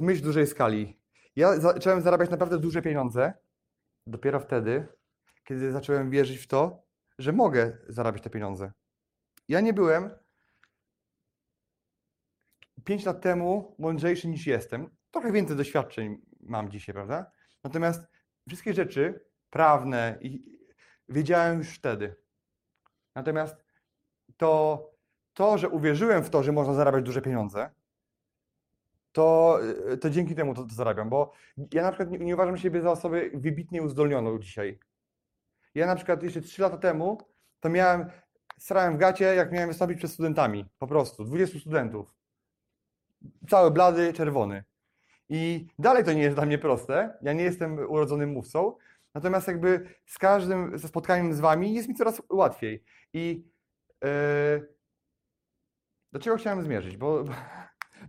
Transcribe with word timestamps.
Myśl 0.00 0.22
dużej 0.22 0.46
skali. 0.46 1.00
Ja 1.36 1.60
zacząłem 1.60 2.02
zarabiać 2.02 2.30
naprawdę 2.30 2.58
duże 2.58 2.82
pieniądze 2.82 3.32
dopiero 4.06 4.40
wtedy, 4.40 4.88
kiedy 5.44 5.72
zacząłem 5.72 6.10
wierzyć 6.10 6.38
w 6.38 6.46
to, 6.46 6.82
że 7.18 7.32
mogę 7.32 7.78
zarabiać 7.88 8.22
te 8.22 8.30
pieniądze. 8.30 8.72
Ja 9.48 9.60
nie 9.60 9.72
byłem 9.72 10.10
5 12.84 13.04
lat 13.04 13.20
temu 13.20 13.76
mądrzejszy 13.78 14.28
niż 14.28 14.46
jestem. 14.46 14.90
Trochę 15.10 15.32
więcej 15.32 15.56
doświadczeń 15.56 16.20
mam 16.40 16.70
dzisiaj, 16.70 16.94
prawda? 16.94 17.30
Natomiast 17.64 18.06
wszystkie 18.48 18.74
rzeczy 18.74 19.24
prawne 19.50 20.18
i 20.20 20.58
wiedziałem 21.08 21.58
już 21.58 21.68
wtedy. 21.68 22.16
Natomiast 23.14 23.64
to, 24.36 24.84
to, 25.34 25.58
że 25.58 25.68
uwierzyłem 25.68 26.24
w 26.24 26.30
to, 26.30 26.42
że 26.42 26.52
można 26.52 26.74
zarabiać 26.74 27.04
duże 27.04 27.22
pieniądze, 27.22 27.70
to, 29.12 29.58
y, 29.92 29.98
to 29.98 30.10
dzięki 30.10 30.34
temu 30.34 30.54
to, 30.54 30.64
to 30.64 30.74
zarabiam, 30.74 31.10
bo 31.10 31.32
ja 31.72 31.82
na 31.82 31.92
przykład 31.92 32.10
nie, 32.10 32.18
nie, 32.18 32.34
uważam 32.34 32.56
siebie 32.56 32.80
za 32.80 32.90
osobę 32.90 33.22
wybitnie 33.34 33.82
uzdolnioną 33.82 34.38
dzisiaj. 34.38 34.78
Ja 35.74 35.86
na 35.86 35.96
przykład 35.96 36.22
jeszcze 36.22 36.40
3 36.40 36.62
lata 36.62 36.78
temu 36.78 37.18
to 37.60 37.68
miałem, 37.68 38.10
strałem 38.58 38.94
w 38.94 38.98
gacie, 38.98 39.24
jak 39.24 39.52
miałem 39.52 39.68
wystąpić 39.68 39.98
przed 39.98 40.10
studentami, 40.10 40.66
po 40.78 40.86
prostu, 40.86 41.24
20 41.24 41.58
studentów. 41.58 42.14
Cały 43.48 43.70
blady, 43.70 44.12
czerwony. 44.12 44.64
I 45.28 45.66
dalej 45.78 46.04
to 46.04 46.12
nie 46.12 46.22
jest 46.22 46.36
dla 46.36 46.46
mnie 46.46 46.58
proste, 46.58 47.18
ja 47.22 47.32
nie 47.32 47.44
jestem 47.44 47.78
urodzonym 47.78 48.30
mówcą, 48.30 48.76
natomiast 49.14 49.48
jakby 49.48 49.94
z 50.06 50.18
każdym 50.18 50.78
ze 50.78 50.88
spotkaniem 50.88 51.34
z 51.34 51.40
Wami 51.40 51.74
jest 51.74 51.88
mi 51.88 51.94
coraz 51.94 52.22
łatwiej. 52.30 52.84
I 53.12 53.44
yy, 54.02 54.68
do 56.12 56.18
czego 56.18 56.36
chciałem 56.36 56.62
zmierzyć? 56.62 56.96
Bo, 56.96 57.24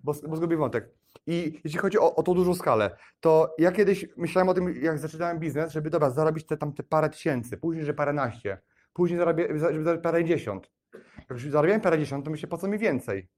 bo, 0.04 0.14
bo 0.28 0.36
zgubię 0.36 0.58
wątek. 0.58 1.01
I 1.28 1.62
jeśli 1.64 1.80
chodzi 1.80 2.00
o, 2.00 2.16
o 2.16 2.24
tą 2.24 2.34
dużą 2.34 2.56
skalę, 2.56 2.98
to 3.20 3.56
ja 3.58 3.72
kiedyś 3.72 4.06
myślałem 4.18 4.50
o 4.50 4.54
tym, 4.54 4.84
jak 4.84 5.00
zaczynałem 5.00 5.40
biznes, 5.40 5.72
żeby 5.72 5.90
dobra, 5.90 6.10
zarobić 6.10 6.46
te 6.46 6.58
tam 6.58 6.74
te 6.74 6.84
parę 6.84 7.10
tysięcy, 7.10 7.58
później, 7.58 7.86
że 7.86 7.94
paręnaście, 7.94 8.62
później 8.94 9.20
zarabię, 9.20 9.48
żeby 9.48 9.84
zarobić 9.84 10.04
parę 10.04 10.26
dziesiąt. 10.26 10.72
Jak 11.18 11.30
już 11.30 11.50
zarabiałem 11.50 11.82
parę 11.82 12.00
dziesiąt, 12.00 12.26
to 12.26 12.32
myślę, 12.32 12.50
po 12.50 12.58
co 12.58 12.68
mi 12.68 12.78
więcej? 12.78 13.30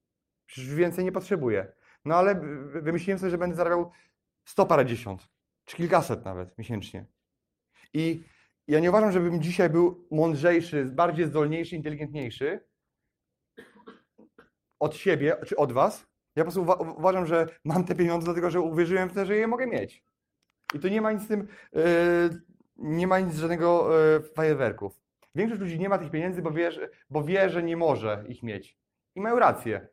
Przecież 0.45 0.75
więcej 0.75 1.05
nie 1.05 1.11
potrzebuję. 1.11 1.73
No 2.05 2.15
ale 2.15 2.35
wymyśliłem 2.81 3.19
sobie, 3.19 3.29
że 3.29 3.37
będę 3.37 3.55
zarabiał 3.55 3.91
sto 4.45 4.65
parę 4.65 4.85
dziesiąt, 4.85 5.29
czy 5.65 5.77
kilkaset 5.77 6.25
nawet 6.25 6.57
miesięcznie. 6.57 7.05
I 7.93 8.23
ja 8.67 8.79
nie 8.79 8.89
uważam, 8.89 9.11
żebym 9.11 9.41
dzisiaj 9.41 9.69
był 9.69 10.07
mądrzejszy, 10.11 10.85
bardziej 10.85 11.25
zdolniejszy, 11.25 11.75
inteligentniejszy 11.75 12.67
od 14.79 14.95
siebie, 14.95 15.37
czy 15.45 15.55
od 15.55 15.71
was, 15.71 16.12
ja 16.35 16.43
po 16.43 16.51
prostu 16.51 16.61
uwa 16.61 16.73
uważam, 16.75 17.25
że 17.25 17.47
mam 17.63 17.83
te 17.85 17.95
pieniądze, 17.95 18.25
dlatego 18.25 18.51
że 18.51 18.61
uwierzyłem 18.61 19.09
w 19.09 19.13
to, 19.13 19.25
że 19.25 19.35
je 19.35 19.47
mogę 19.47 19.67
mieć. 19.67 20.03
I 20.73 20.79
to 20.79 20.89
nie 20.89 21.01
ma 21.01 21.11
nic 21.11 21.23
z 21.23 21.27
tym, 21.27 21.47
yy, 21.73 21.83
nie 22.77 23.07
ma 23.07 23.19
nic 23.19 23.35
żadnego 23.35 23.89
yy, 23.97 24.21
fajerwerków. 24.21 24.99
Większość 25.35 25.61
ludzi 25.61 25.79
nie 25.79 25.89
ma 25.89 25.97
tych 25.97 26.11
pieniędzy, 26.11 26.41
bo 26.41 26.51
wie, 26.51 26.71
bo 27.09 27.23
wie, 27.23 27.49
że 27.49 27.63
nie 27.63 27.77
może 27.77 28.23
ich 28.27 28.43
mieć. 28.43 28.77
I 29.15 29.21
mają 29.21 29.39
rację. 29.39 29.87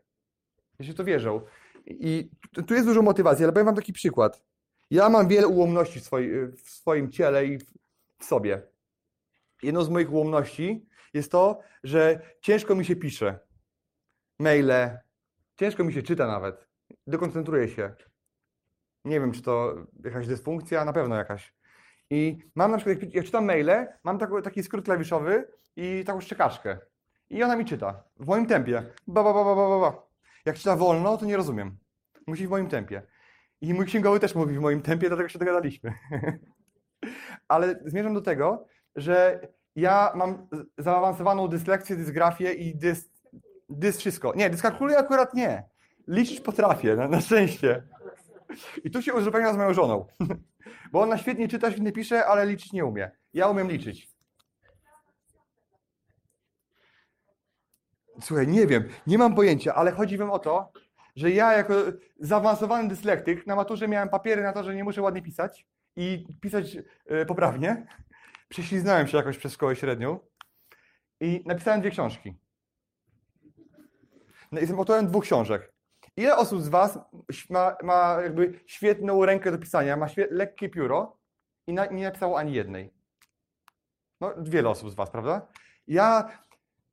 Jeśli 0.78 0.94
to 0.94 1.04
wierzą. 1.04 1.40
I 1.86 2.30
tu 2.66 2.74
jest 2.74 2.86
dużo 2.86 3.02
motywacji, 3.02 3.44
ale 3.44 3.52
powiem 3.52 3.66
Wam 3.66 3.76
taki 3.76 3.92
przykład. 3.92 4.42
Ja 4.90 5.08
mam 5.08 5.28
wiele 5.28 5.48
ułomności 5.48 6.00
w, 6.00 6.04
swoi, 6.04 6.30
w 6.46 6.70
swoim 6.70 7.10
ciele 7.10 7.46
i 7.46 7.58
w 8.18 8.24
sobie. 8.24 8.62
Jedną 9.62 9.84
z 9.84 9.88
moich 9.88 10.12
ułomności 10.12 10.86
jest 11.14 11.32
to, 11.32 11.60
że 11.84 12.20
ciężko 12.40 12.74
mi 12.74 12.84
się 12.84 12.96
pisze. 12.96 13.38
Maile, 14.38 14.98
Ciężko 15.60 15.84
mi 15.84 15.92
się 15.92 16.02
czyta 16.02 16.26
nawet. 16.26 16.68
Dekoncentruję 17.06 17.68
się. 17.68 17.94
Nie 19.04 19.20
wiem, 19.20 19.32
czy 19.32 19.42
to 19.42 19.74
jakaś 20.04 20.26
dysfunkcja, 20.26 20.84
na 20.84 20.92
pewno 20.92 21.16
jakaś. 21.16 21.54
I 22.10 22.38
mam 22.54 22.70
na 22.70 22.76
przykład, 22.76 23.14
jak, 23.14 23.24
czytam 23.24 23.44
maile, 23.44 23.86
mam 24.04 24.18
taki, 24.18 24.62
skrót 24.62 24.84
klawiszowy 24.84 25.48
i 25.76 26.04
taką 26.06 26.20
szczekaczkę. 26.20 26.78
I 27.30 27.42
ona 27.42 27.56
mi 27.56 27.64
czyta 27.64 28.04
w 28.16 28.26
moim 28.26 28.46
tempie. 28.46 28.82
Ba, 29.06 29.22
ba, 29.22 29.32
ba, 29.34 29.44
ba, 29.44 29.54
ba, 29.54 29.80
ba. 29.80 30.02
Jak 30.44 30.56
czyta 30.56 30.76
wolno, 30.76 31.16
to 31.16 31.26
nie 31.26 31.36
rozumiem. 31.36 31.78
Musi 32.26 32.46
w 32.46 32.50
moim 32.50 32.68
tempie. 32.68 33.02
I 33.60 33.74
mój 33.74 33.86
księgowy 33.86 34.20
też 34.20 34.34
mówi 34.34 34.56
w 34.56 34.60
moim 34.60 34.82
tempie, 34.82 35.08
dlatego 35.08 35.28
się 35.28 35.38
dogadaliśmy. 35.38 35.94
Ale 37.48 37.80
zmierzam 37.84 38.14
do 38.14 38.20
tego, 38.20 38.66
że 38.96 39.40
ja 39.76 40.12
mam 40.14 40.48
zaawansowaną 40.78 41.48
dyslekcję, 41.48 41.96
dysgrafię 41.96 42.52
i 42.52 42.76
dys, 42.76 43.19
Dys 43.70 43.98
wszystko. 43.98 44.32
Nie, 44.36 44.50
dyskalkuluję 44.50 44.98
akurat 44.98 45.34
nie. 45.34 45.64
Liczyć 46.08 46.40
potrafię, 46.40 46.96
na, 46.96 47.08
na 47.08 47.20
szczęście. 47.20 47.82
I 48.84 48.90
tu 48.90 49.02
się 49.02 49.14
uzupełnia 49.14 49.52
z 49.52 49.56
moją 49.56 49.74
żoną. 49.74 50.06
Bo 50.92 51.00
ona 51.00 51.18
świetnie 51.18 51.48
czyta, 51.48 51.70
świetnie 51.70 51.92
pisze, 51.92 52.26
ale 52.26 52.46
liczyć 52.46 52.72
nie 52.72 52.84
umie. 52.84 53.10
Ja 53.34 53.48
umiem 53.48 53.68
liczyć. 53.68 54.08
Słuchaj, 58.20 58.48
nie 58.48 58.66
wiem, 58.66 58.88
nie 59.06 59.18
mam 59.18 59.34
pojęcia, 59.34 59.74
ale 59.74 59.92
chodzi 59.92 60.16
wam 60.16 60.30
o 60.30 60.38
to, 60.38 60.72
że 61.16 61.30
ja 61.30 61.52
jako 61.52 61.74
zaawansowany 62.20 62.88
dyslektyk 62.88 63.46
na 63.46 63.56
maturze 63.56 63.88
miałem 63.88 64.08
papiery 64.08 64.42
na 64.42 64.52
to, 64.52 64.64
że 64.64 64.74
nie 64.74 64.84
muszę 64.84 65.02
ładnie 65.02 65.22
pisać 65.22 65.66
i 65.96 66.26
pisać 66.40 66.74
yy, 66.74 67.26
poprawnie. 67.26 67.86
Prześliznąłem 68.48 69.06
się 69.06 69.16
jakoś 69.16 69.38
przez 69.38 69.52
szkołę 69.52 69.76
średnią 69.76 70.18
i 71.20 71.42
napisałem 71.46 71.80
dwie 71.80 71.90
książki. 71.90 72.34
No, 74.52 74.60
jestem 74.60 74.78
autorem 74.78 75.06
dwóch 75.06 75.24
książek. 75.24 75.72
Ile 76.16 76.36
osób 76.36 76.62
z 76.62 76.68
Was 76.68 76.98
ma, 77.50 77.76
ma 77.82 78.18
jakby 78.22 78.60
świetną 78.66 79.24
rękę 79.24 79.50
do 79.50 79.58
pisania, 79.58 79.96
ma 79.96 80.06
lekkie 80.30 80.68
pióro 80.68 81.16
i 81.66 81.72
na, 81.72 81.86
nie 81.86 82.04
napisało 82.04 82.38
ani 82.38 82.52
jednej? 82.52 82.92
No, 84.20 84.34
wiele 84.38 84.68
osób 84.68 84.90
z 84.90 84.94
Was, 84.94 85.10
prawda? 85.10 85.48
Ja 85.86 86.28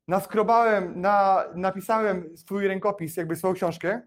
naskrobałem, 0.08 1.00
na, 1.00 1.44
napisałem 1.54 2.36
swój 2.36 2.68
rękopis, 2.68 3.16
jakby 3.16 3.36
swoją 3.36 3.54
książkę, 3.54 4.02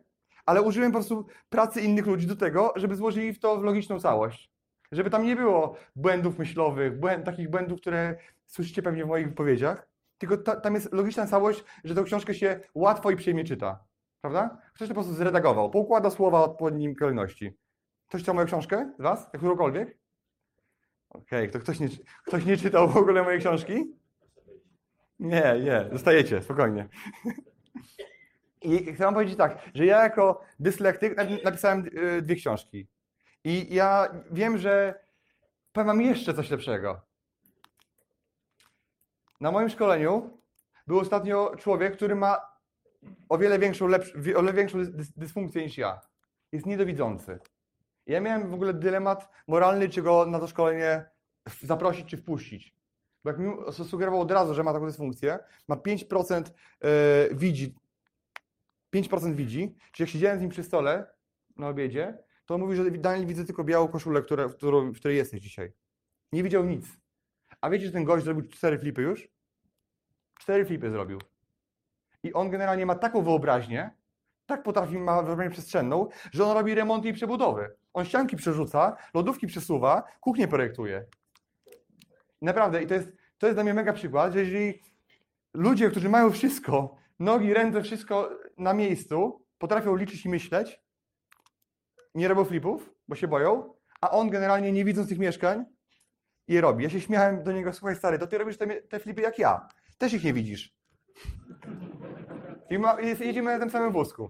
ale 0.45 0.61
użyłem 0.61 0.91
po 0.91 0.97
prostu 0.97 1.27
pracy 1.49 1.81
innych 1.81 2.05
ludzi 2.05 2.27
do 2.27 2.35
tego, 2.35 2.73
żeby 2.75 2.95
złożyli 2.95 3.33
w 3.33 3.39
to 3.39 3.57
w 3.57 3.63
logiczną 3.63 3.99
całość. 3.99 4.51
Żeby 4.91 5.09
tam 5.09 5.23
nie 5.23 5.35
było 5.35 5.75
błędów 5.95 6.39
myślowych, 6.39 6.99
błęd, 6.99 7.25
takich 7.25 7.49
błędów, 7.49 7.81
które 7.81 8.15
słyszycie 8.47 8.81
pewnie 8.81 9.05
w 9.05 9.07
moich 9.07 9.29
wypowiedziach, 9.29 9.90
tylko 10.21 10.37
ta, 10.37 10.55
tam 10.55 10.73
jest 10.75 10.93
logiczna 10.93 11.27
całość, 11.27 11.63
że 11.83 11.95
tę 11.95 12.03
książkę 12.03 12.33
się 12.33 12.59
łatwo 12.75 13.11
i 13.11 13.15
przyjemnie 13.15 13.43
czyta. 13.43 13.83
Prawda? 14.21 14.57
Ktoś 14.73 14.87
to 14.87 14.93
po 14.93 15.01
prostu 15.01 15.13
zredagował, 15.13 15.69
poukłada 15.69 16.09
słowa 16.09 16.39
w 16.39 16.43
odpowiednim 16.49 16.95
kolejności. 16.95 17.57
Ktoś 18.07 18.21
czytał 18.21 18.35
moją 18.35 18.47
książkę 18.47 18.93
z 18.99 19.01
Was? 19.01 19.29
Którąkolwiek? 19.37 19.97
Okej, 21.09 21.49
okay. 21.49 21.49
to 21.49 21.59
ktoś 21.59 21.79
nie, 21.79 21.87
ktoś 22.25 22.45
nie 22.45 22.57
czytał 22.57 22.89
w 22.89 22.97
ogóle 22.97 23.23
mojej 23.23 23.39
książki? 23.39 23.95
Nie, 25.19 25.59
nie, 25.63 25.85
zostajecie, 25.91 26.41
spokojnie. 26.41 26.89
I 28.61 28.93
chcę 28.93 29.03
wam 29.03 29.13
powiedzieć 29.13 29.37
tak, 29.37 29.69
że 29.73 29.85
ja 29.85 30.03
jako 30.03 30.41
dyslektyk 30.59 31.17
napisałem 31.43 31.85
y, 31.85 32.21
dwie 32.21 32.35
książki. 32.35 32.87
I 33.43 33.75
ja 33.75 34.07
wiem, 34.31 34.57
że 34.57 35.03
powiem 35.71 35.87
wam 35.87 36.01
jeszcze 36.01 36.33
coś 36.33 36.49
lepszego. 36.49 37.10
Na 39.41 39.51
moim 39.51 39.69
szkoleniu 39.69 40.39
był 40.87 40.99
ostatnio 40.99 41.55
człowiek, 41.57 41.95
który 41.95 42.15
ma 42.15 42.37
o 43.29 43.37
wiele 43.37 43.59
większą, 43.59 43.85
o 44.35 44.41
wiele 44.41 44.53
większą 44.53 44.79
dysfunkcję 45.17 45.63
niż 45.63 45.77
ja. 45.77 46.01
Jest 46.51 46.65
niedowidzący. 46.65 47.39
Ja 48.05 48.21
miałem 48.21 48.49
w 48.49 48.53
ogóle 48.53 48.73
dylemat 48.73 49.29
moralny, 49.47 49.89
czy 49.89 50.01
go 50.01 50.25
na 50.25 50.39
to 50.39 50.47
szkolenie 50.47 51.05
zaprosić, 51.61 52.05
czy 52.07 52.17
wpuścić. 52.17 52.75
Bo 53.23 53.29
jak 53.29 53.39
mi 53.39 53.53
sugerował 53.73 54.21
od 54.21 54.31
razu, 54.31 54.53
że 54.53 54.63
ma 54.63 54.73
taką 54.73 54.85
dysfunkcję, 54.85 55.39
ma 55.67 55.75
5% 55.75 56.43
yy, 56.83 56.89
widzi, 57.35 57.75
5% 58.95 59.35
widzi, 59.35 59.75
czyli 59.91 60.07
jak 60.07 60.09
siedziałem 60.09 60.37
z 60.39 60.41
nim 60.41 60.49
przy 60.49 60.63
stole 60.63 61.13
na 61.57 61.69
obiedzie, 61.69 62.17
to 62.45 62.55
on 62.55 62.61
mówi, 62.61 62.75
że 62.75 62.91
Daniel 62.91 63.27
widzę 63.27 63.45
tylko 63.45 63.63
białą 63.63 63.87
koszulę, 63.87 64.21
które, 64.21 64.47
w 64.47 64.55
której 64.95 65.17
jesteś 65.17 65.41
dzisiaj. 65.41 65.73
Nie 66.31 66.43
widział 66.43 66.65
nic. 66.65 67.00
A 67.61 67.69
wiecie, 67.69 67.85
że 67.85 67.91
ten 67.91 68.03
gość 68.03 68.25
zrobił 68.25 68.47
cztery 68.47 68.79
flipy 68.79 69.01
już? 69.01 69.27
Cztery 70.39 70.65
flipy 70.65 70.91
zrobił. 70.91 71.19
I 72.23 72.33
on 72.33 72.49
generalnie 72.49 72.85
ma 72.85 72.95
taką 72.95 73.23
wyobraźnię, 73.23 73.91
tak 74.45 74.63
potrafi, 74.63 74.97
ma 74.97 75.23
wyobraźnię 75.23 75.51
przestrzenną, 75.51 76.09
że 76.31 76.45
on 76.45 76.57
robi 76.57 76.75
remonty 76.75 77.09
i 77.09 77.13
przebudowy. 77.13 77.75
On 77.93 78.05
ścianki 78.05 78.35
przerzuca, 78.35 78.97
lodówki 79.13 79.47
przesuwa, 79.47 80.03
kuchnię 80.19 80.47
projektuje. 80.47 81.05
Naprawdę, 82.41 82.83
i 82.83 82.87
to 82.87 82.93
jest, 82.93 83.11
to 83.37 83.47
jest 83.47 83.55
dla 83.55 83.63
mnie 83.63 83.73
mega 83.73 83.93
przykład, 83.93 84.33
że 84.33 84.39
jeżeli 84.39 84.81
ludzie, 85.53 85.89
którzy 85.89 86.09
mają 86.09 86.31
wszystko, 86.31 86.95
nogi, 87.19 87.53
ręce, 87.53 87.83
wszystko 87.83 88.29
na 88.57 88.73
miejscu, 88.73 89.45
potrafią 89.57 89.95
liczyć 89.95 90.25
i 90.25 90.29
myśleć, 90.29 90.81
nie 92.15 92.27
robią 92.27 92.45
flipów, 92.45 92.93
bo 93.07 93.15
się 93.15 93.27
boją, 93.27 93.73
a 94.01 94.11
on 94.11 94.29
generalnie 94.29 94.71
nie 94.71 94.85
widząc 94.85 95.09
tych 95.09 95.19
mieszkań, 95.19 95.65
je 96.53 96.61
robi. 96.61 96.83
Ja 96.83 96.89
się 96.89 97.01
śmiałem 97.01 97.43
do 97.43 97.51
niego, 97.51 97.73
słuchaj 97.73 97.95
stary, 97.95 98.19
to 98.19 98.27
ty 98.27 98.37
robisz 98.37 98.57
te, 98.57 98.67
te 98.67 98.99
flipy 98.99 99.21
jak 99.21 99.39
ja. 99.39 99.67
Też 99.97 100.13
ich 100.13 100.23
nie 100.23 100.33
widzisz. 100.33 100.75
I 102.69 102.79
ma, 102.79 103.01
jedziemy 103.01 103.53
na 103.53 103.59
tym 103.59 103.69
samym 103.69 103.91
wózku. 103.91 104.29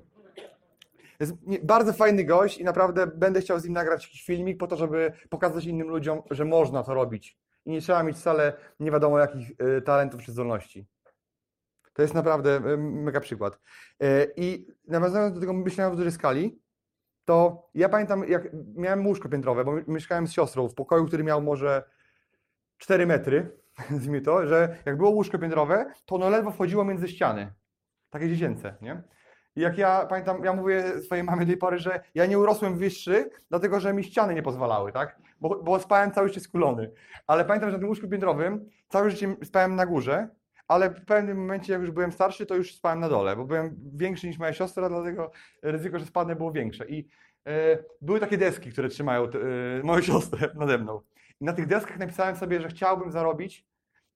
Jest 1.20 1.34
bardzo 1.64 1.94
fajny 1.94 2.24
gość 2.24 2.58
i 2.58 2.64
naprawdę 2.64 3.08
będę 3.08 3.42
chciał 3.42 3.60
z 3.60 3.64
nim 3.64 3.74
nagrać 3.74 4.04
jakiś 4.04 4.24
filmik 4.24 4.58
po 4.58 4.68
to, 4.68 4.78
żeby 4.78 5.14
pokazać 5.30 5.66
innym 5.66 5.90
ludziom, 5.90 6.22
że 6.32 6.46
można 6.46 6.84
to 6.84 6.94
robić. 6.94 7.38
I 7.66 7.72
nie 7.72 7.82
trzeba 7.82 8.04
mieć 8.04 8.18
wcale 8.18 8.54
nie 8.80 8.92
wiadomo 8.92 9.20
jakich 9.20 9.52
y, 9.78 9.82
talentów 9.82 10.22
czy 10.22 10.32
zdolności. 10.32 10.86
To 11.94 12.02
jest 12.02 12.14
naprawdę 12.14 12.56
y, 12.56 12.78
mega 12.78 13.20
przykład. 13.20 13.60
Y, 14.04 14.34
I 14.36 14.68
nawiązując 14.88 15.34
do 15.34 15.40
tego 15.40 15.54
myślenia 15.54 15.90
w 15.90 15.96
dużej 15.96 16.12
skali, 16.12 16.62
to 17.26 17.68
ja 17.74 17.90
pamiętam, 17.90 18.28
jak 18.28 18.48
miałem 18.76 19.08
łóżko 19.08 19.30
piętrowe, 19.30 19.66
bo 19.66 19.74
mieszkałem 19.88 20.28
z 20.28 20.32
siostrą 20.32 20.68
w 20.68 20.74
pokoju, 20.74 21.06
który 21.06 21.24
miał 21.24 21.42
może 21.42 21.84
4 22.82 23.06
metry, 23.06 23.52
nazwijmy 23.92 24.22
to, 24.22 24.48
że 24.48 24.78
jak 24.86 24.98
było 24.98 25.10
łóżko 25.10 25.40
piętrowe, 25.40 25.94
to 26.06 26.16
ono 26.16 26.30
ledwo 26.30 26.52
wchodziło 26.52 26.86
między 26.86 27.08
ściany. 27.08 27.54
Takie 28.10 28.30
dziecięce, 28.30 28.76
nie? 28.82 29.04
I 29.56 29.62
jak 29.62 29.78
ja 29.78 30.06
pamiętam, 30.06 30.44
ja 30.44 30.54
mówię 30.54 31.02
swojej 31.02 31.24
mamie 31.24 31.40
do 31.40 31.46
tej 31.46 31.58
pory, 31.58 31.80
że 31.80 32.04
ja 32.16 32.26
nie 32.26 32.40
urosłem 32.40 32.78
wyższy, 32.78 33.30
dlatego 33.50 33.80
że 33.80 33.94
mi 33.94 34.04
ściany 34.04 34.34
nie 34.34 34.44
pozwalały, 34.44 34.92
tak? 34.92 35.20
Bo, 35.42 35.64
bo 35.64 35.80
spałem 35.80 36.12
cały 36.12 36.28
życie 36.28 36.40
skulony. 36.40 36.92
Ale 37.28 37.46
pamiętam, 37.46 37.70
że 37.70 37.78
na 37.78 37.80
tym 37.80 37.90
łóżku 37.90 38.08
piętrowym 38.08 38.70
całe 38.90 39.12
życie 39.12 39.36
spałem 39.44 39.76
na 39.76 39.86
górze, 39.86 40.30
ale 40.68 40.90
w 40.90 41.06
pewnym 41.06 41.38
momencie, 41.38 41.74
jak 41.74 41.82
już 41.82 41.92
byłem 41.92 42.12
starszy, 42.12 42.46
to 42.46 42.56
już 42.56 42.76
spałem 42.76 43.00
na 43.00 43.10
dole, 43.10 43.36
bo 43.36 43.46
byłem 43.46 43.76
większy 43.94 44.28
niż 44.28 44.38
moja 44.40 44.54
siostra, 44.54 44.90
dlatego 44.90 45.32
ryzyko, 45.62 46.00
że 46.00 46.06
spadnę 46.06 46.36
było 46.36 46.52
większe. 46.52 46.88
I 46.88 47.08
e, 47.48 47.78
były 48.02 48.20
takie 48.20 48.38
deski, 48.38 48.72
które 48.72 48.90
trzymają 48.90 49.24
e, 49.24 49.84
moją 49.84 50.02
siostrę 50.12 50.50
nade 50.56 50.78
mną. 50.78 51.02
I 51.42 51.46
na 51.46 51.54
tych 51.54 51.68
deskach 51.68 52.00
napisałem 52.00 52.36
sobie, 52.36 52.62
że 52.62 52.68
chciałbym 52.68 53.12
zarobić 53.12 53.68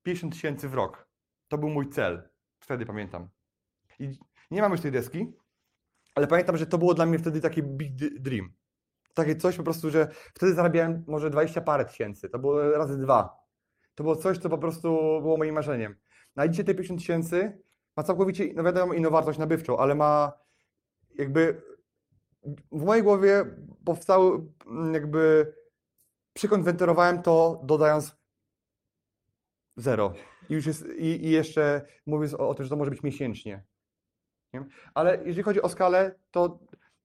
50 0.04 0.34
tysięcy 0.34 0.70
w 0.70 0.74
rok. 0.74 1.08
To 1.48 1.58
był 1.58 1.70
mój 1.70 1.90
cel. 1.90 2.30
Wtedy 2.60 2.86
pamiętam. 2.86 3.30
I 4.00 4.10
nie 4.52 4.62
mam 4.62 4.72
już 4.72 4.82
tej 4.82 4.92
deski, 4.92 5.34
ale 6.16 6.28
pamiętam, 6.28 6.58
że 6.58 6.66
to 6.66 6.78
było 6.78 6.94
dla 6.94 7.06
mnie 7.06 7.20
wtedy 7.20 7.42
taki 7.42 7.64
big 7.64 7.96
dream. 8.22 8.54
Takie 9.14 9.36
coś 9.36 9.58
po 9.58 9.64
prostu, 9.64 9.90
że 9.90 10.08
wtedy 10.34 10.54
zarabiałem 10.54 11.04
może 11.08 11.30
20 11.30 11.62
parę 11.62 11.86
tysięcy. 11.86 12.30
To 12.30 12.40
było 12.40 12.72
razy 12.72 12.98
dwa. 12.98 13.38
To 13.96 14.04
było 14.04 14.16
coś, 14.16 14.38
co 14.38 14.50
po 14.50 14.58
prostu 14.58 14.88
było 15.22 15.38
moim 15.38 15.56
marzeniem. 15.56 15.96
Na 16.36 16.48
dzisiaj 16.48 16.66
te 16.66 16.76
50 16.76 17.00
tysięcy 17.00 17.62
ma 17.98 18.04
całkowicie, 18.04 18.54
no 18.54 18.64
wiadomo, 18.64 18.94
inną 18.94 19.10
wartość 19.10 19.40
nabywczą, 19.40 19.78
ale 19.78 19.96
ma 19.96 20.32
jakby 21.16 21.62
w 22.72 22.84
mojej 22.84 23.04
głowie 23.04 23.46
powstały 23.86 24.42
jakby 24.94 25.54
przykonwenterowałem 26.36 27.22
to 27.22 27.62
dodając 27.64 28.16
zero. 29.78 30.14
I 30.50 30.54
już 30.54 30.66
jest, 30.66 30.86
i, 30.98 31.26
i 31.26 31.30
jeszcze 31.30 31.86
mówiąc 32.06 32.34
o, 32.34 32.50
o 32.50 32.54
tym, 32.56 32.66
że 32.66 32.70
to 32.70 32.76
może 32.76 32.92
być 32.92 33.04
miesięcznie. 33.04 33.64
Nie? 34.54 34.66
Ale 34.94 35.18
jeżeli 35.26 35.44
chodzi 35.44 35.62
o 35.62 35.70
skalę, 35.70 36.16
to 36.32 36.60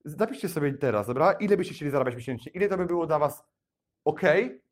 zapiszcie 0.05 0.49
sobie 0.49 0.75
teraz, 0.75 1.06
dobra? 1.06 1.32
Ile 1.32 1.56
byście 1.56 1.75
chcieli 1.75 1.91
zarabiać 1.91 2.17
miesięcznie? 2.17 2.53
Ile 2.53 2.69
to 2.69 2.77
by 2.77 2.87
było 2.87 3.06
dla 3.06 3.19
Was 3.19 3.44
ok, 4.05 4.21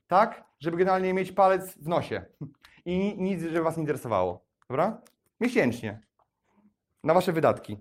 tak? 0.06 0.44
Żeby 0.60 0.76
generalnie 0.76 1.14
mieć 1.14 1.32
palec 1.32 1.78
w 1.78 1.88
nosie 1.88 2.24
i 2.84 2.98
ni- 2.98 3.18
nic, 3.18 3.42
żeby 3.42 3.62
Was 3.62 3.76
nie 3.76 3.82
interesowało, 3.82 4.44
dobra? 4.68 5.02
Miesięcznie. 5.40 6.00
Na 7.04 7.14
Wasze 7.14 7.32
wydatki. 7.32 7.78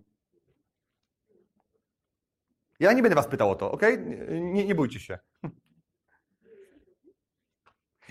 Ja 2.80 2.94
nie 2.94 3.02
będę 3.02 3.16
Was 3.16 3.28
pytał 3.28 3.52
o 3.52 3.56
to, 3.56 3.72
ok? 3.72 3.82
Nie, 4.30 4.66
nie 4.66 4.76
bójcie 4.76 5.00
się. 5.00 5.20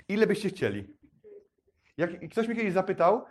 Ile 0.07 0.27
byście 0.27 0.49
chcieli? 0.49 0.97
Jak 1.97 2.29
ktoś 2.31 2.47
mnie 2.47 2.55
kiedyś 2.55 2.73
zapytał, 2.73 3.25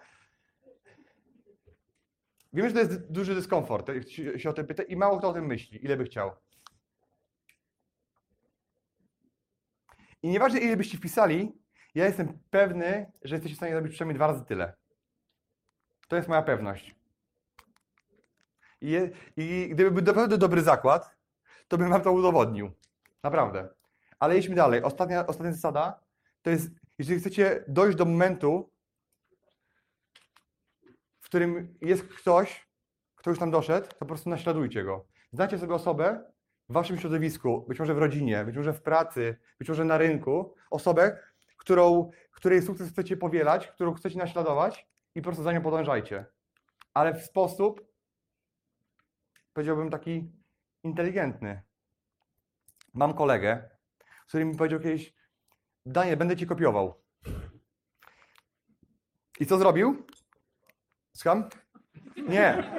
wiem, 2.53 2.69
że 2.69 2.75
to 2.75 2.81
jest 2.81 3.13
duży 3.13 3.35
dyskomfort, 3.35 3.91
się 4.37 4.51
o 4.51 4.53
tym 4.53 4.67
pyta 4.67 4.83
i 4.83 4.97
mało 4.97 5.19
kto 5.19 5.29
o 5.29 5.33
tym 5.33 5.47
myśli, 5.47 5.85
ile 5.85 5.97
by 5.97 6.05
chciał. 6.05 6.33
I 10.23 10.29
nieważne 10.29 10.61
ile 10.61 10.77
byście 10.77 10.99
wpisali, 10.99 11.53
ja 11.95 12.05
jestem 12.07 12.39
pewny, 12.51 13.13
że 13.25 13.35
jesteście 13.35 13.55
w 13.55 13.59
stanie 13.59 13.73
zrobić 13.73 13.93
przynajmniej 13.93 14.17
dwa 14.17 14.27
razy 14.27 14.45
tyle. 14.45 14.75
To 16.09 16.17
jest 16.17 16.29
moja 16.29 16.43
pewność. 16.43 16.95
I, 18.81 18.99
i 19.37 19.69
gdyby 19.69 19.91
był 19.91 20.03
naprawdę 20.05 20.39
dobry 20.39 20.63
zakład, 20.63 21.17
to 21.69 21.79
bym 21.79 21.91
wam 21.91 22.03
to 22.03 22.13
udowodnił. 22.13 22.71
Naprawdę. 23.23 23.69
Ale 24.19 24.39
idźmy 24.39 24.55
dalej. 24.55 24.83
Ostatnia, 24.83 25.27
ostatnia 25.27 25.53
zasada 25.53 26.06
to 26.47 26.51
jest, 26.51 26.71
jeżeli 26.99 27.21
chcecie 27.21 27.65
dojść 27.69 27.99
do 27.99 28.05
momentu, 28.05 28.73
w 31.21 31.25
którym 31.25 31.79
jest 31.81 32.03
ktoś, 32.03 32.69
kto 33.15 33.31
już 33.31 33.39
tam 33.39 33.51
doszedł, 33.51 33.89
to 33.89 33.97
po 33.97 34.07
prostu 34.07 34.31
naśladujcie 34.31 34.85
go. 34.85 35.07
Znacie 35.33 35.59
sobie 35.59 35.75
osobę 35.75 36.33
w 36.69 36.73
waszym 36.73 36.99
środowisku, 36.99 37.65
być 37.69 37.79
może 37.79 37.95
w 37.95 37.99
rodzinie, 37.99 38.45
być 38.45 38.57
może 38.57 38.73
w 38.73 38.83
pracy, 38.83 39.37
być 39.59 39.69
może 39.69 39.85
na 39.85 39.99
rynku, 39.99 40.55
osobę, 40.71 41.19
którą, 41.57 42.11
której 42.31 42.63
sukces 42.63 42.91
chcecie 42.91 43.17
powielać, 43.17 43.69
którą 43.69 43.95
chcecie 43.95 44.19
naśladować 44.19 44.89
i 45.15 45.21
po 45.21 45.25
prostu 45.25 45.43
za 45.43 45.53
nią 45.53 45.63
podążajcie. 45.63 46.27
Ale 46.95 47.15
w 47.15 47.23
sposób, 47.23 47.87
powiedziałbym, 49.53 49.91
taki 49.91 50.33
inteligentny. 50.83 51.63
Mam 52.95 53.15
kolegę, 53.15 53.71
który 54.27 54.45
mi 54.45 54.57
powiedział 54.57 54.81
kiedyś, 54.81 55.17
Daniel, 55.87 56.17
będę 56.17 56.37
ci 56.37 56.47
kopiował. 56.47 56.95
I 59.41 59.47
co 59.47 59.59
zrobił? 59.59 60.07
Słucham? 61.13 61.49
Nie. 62.29 62.71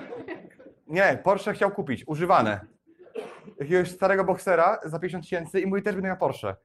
Nie, 0.87 1.19
Porsche 1.23 1.53
chciał 1.53 1.71
kupić, 1.71 2.03
używane. 2.07 2.65
Jakiegoś 3.59 3.91
starego 3.91 4.23
boksera 4.23 4.79
za 4.85 4.99
50 4.99 5.23
tysięcy 5.23 5.59
i 5.59 5.67
mówi, 5.67 5.81
też 5.81 5.95
będę 5.95 6.07
miał 6.07 6.17
Porsche. 6.17 6.55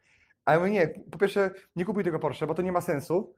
A 0.45 0.53
ja 0.53 0.59
mówię, 0.59 0.71
nie, 0.71 0.89
po 0.89 1.19
pierwsze, 1.19 1.51
nie 1.77 1.85
kupuj 1.85 2.05
tego 2.05 2.19
Porsche, 2.19 2.47
bo 2.47 2.55
to 2.55 2.63
nie 2.63 2.73
ma 2.73 2.81
sensu. 2.81 3.37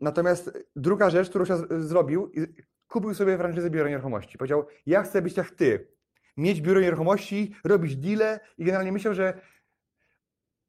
Natomiast 0.00 0.58
druga 0.76 1.10
rzecz, 1.10 1.30
którą 1.30 1.44
się 1.44 1.56
zrobił, 1.70 2.32
kupił 2.88 3.14
sobie 3.14 3.38
franczyzę 3.38 3.70
biura 3.70 3.88
nieruchomości. 3.88 4.38
Powiedział, 4.38 4.66
ja 4.86 5.02
chcę 5.02 5.22
być 5.22 5.36
jak 5.36 5.50
ty. 5.50 5.88
Mieć 6.36 6.60
biuro 6.60 6.80
nieruchomości, 6.80 7.54
robić 7.64 7.96
deale 7.96 8.40
i 8.58 8.64
generalnie 8.64 8.92
myślał, 8.92 9.14
że 9.14 9.40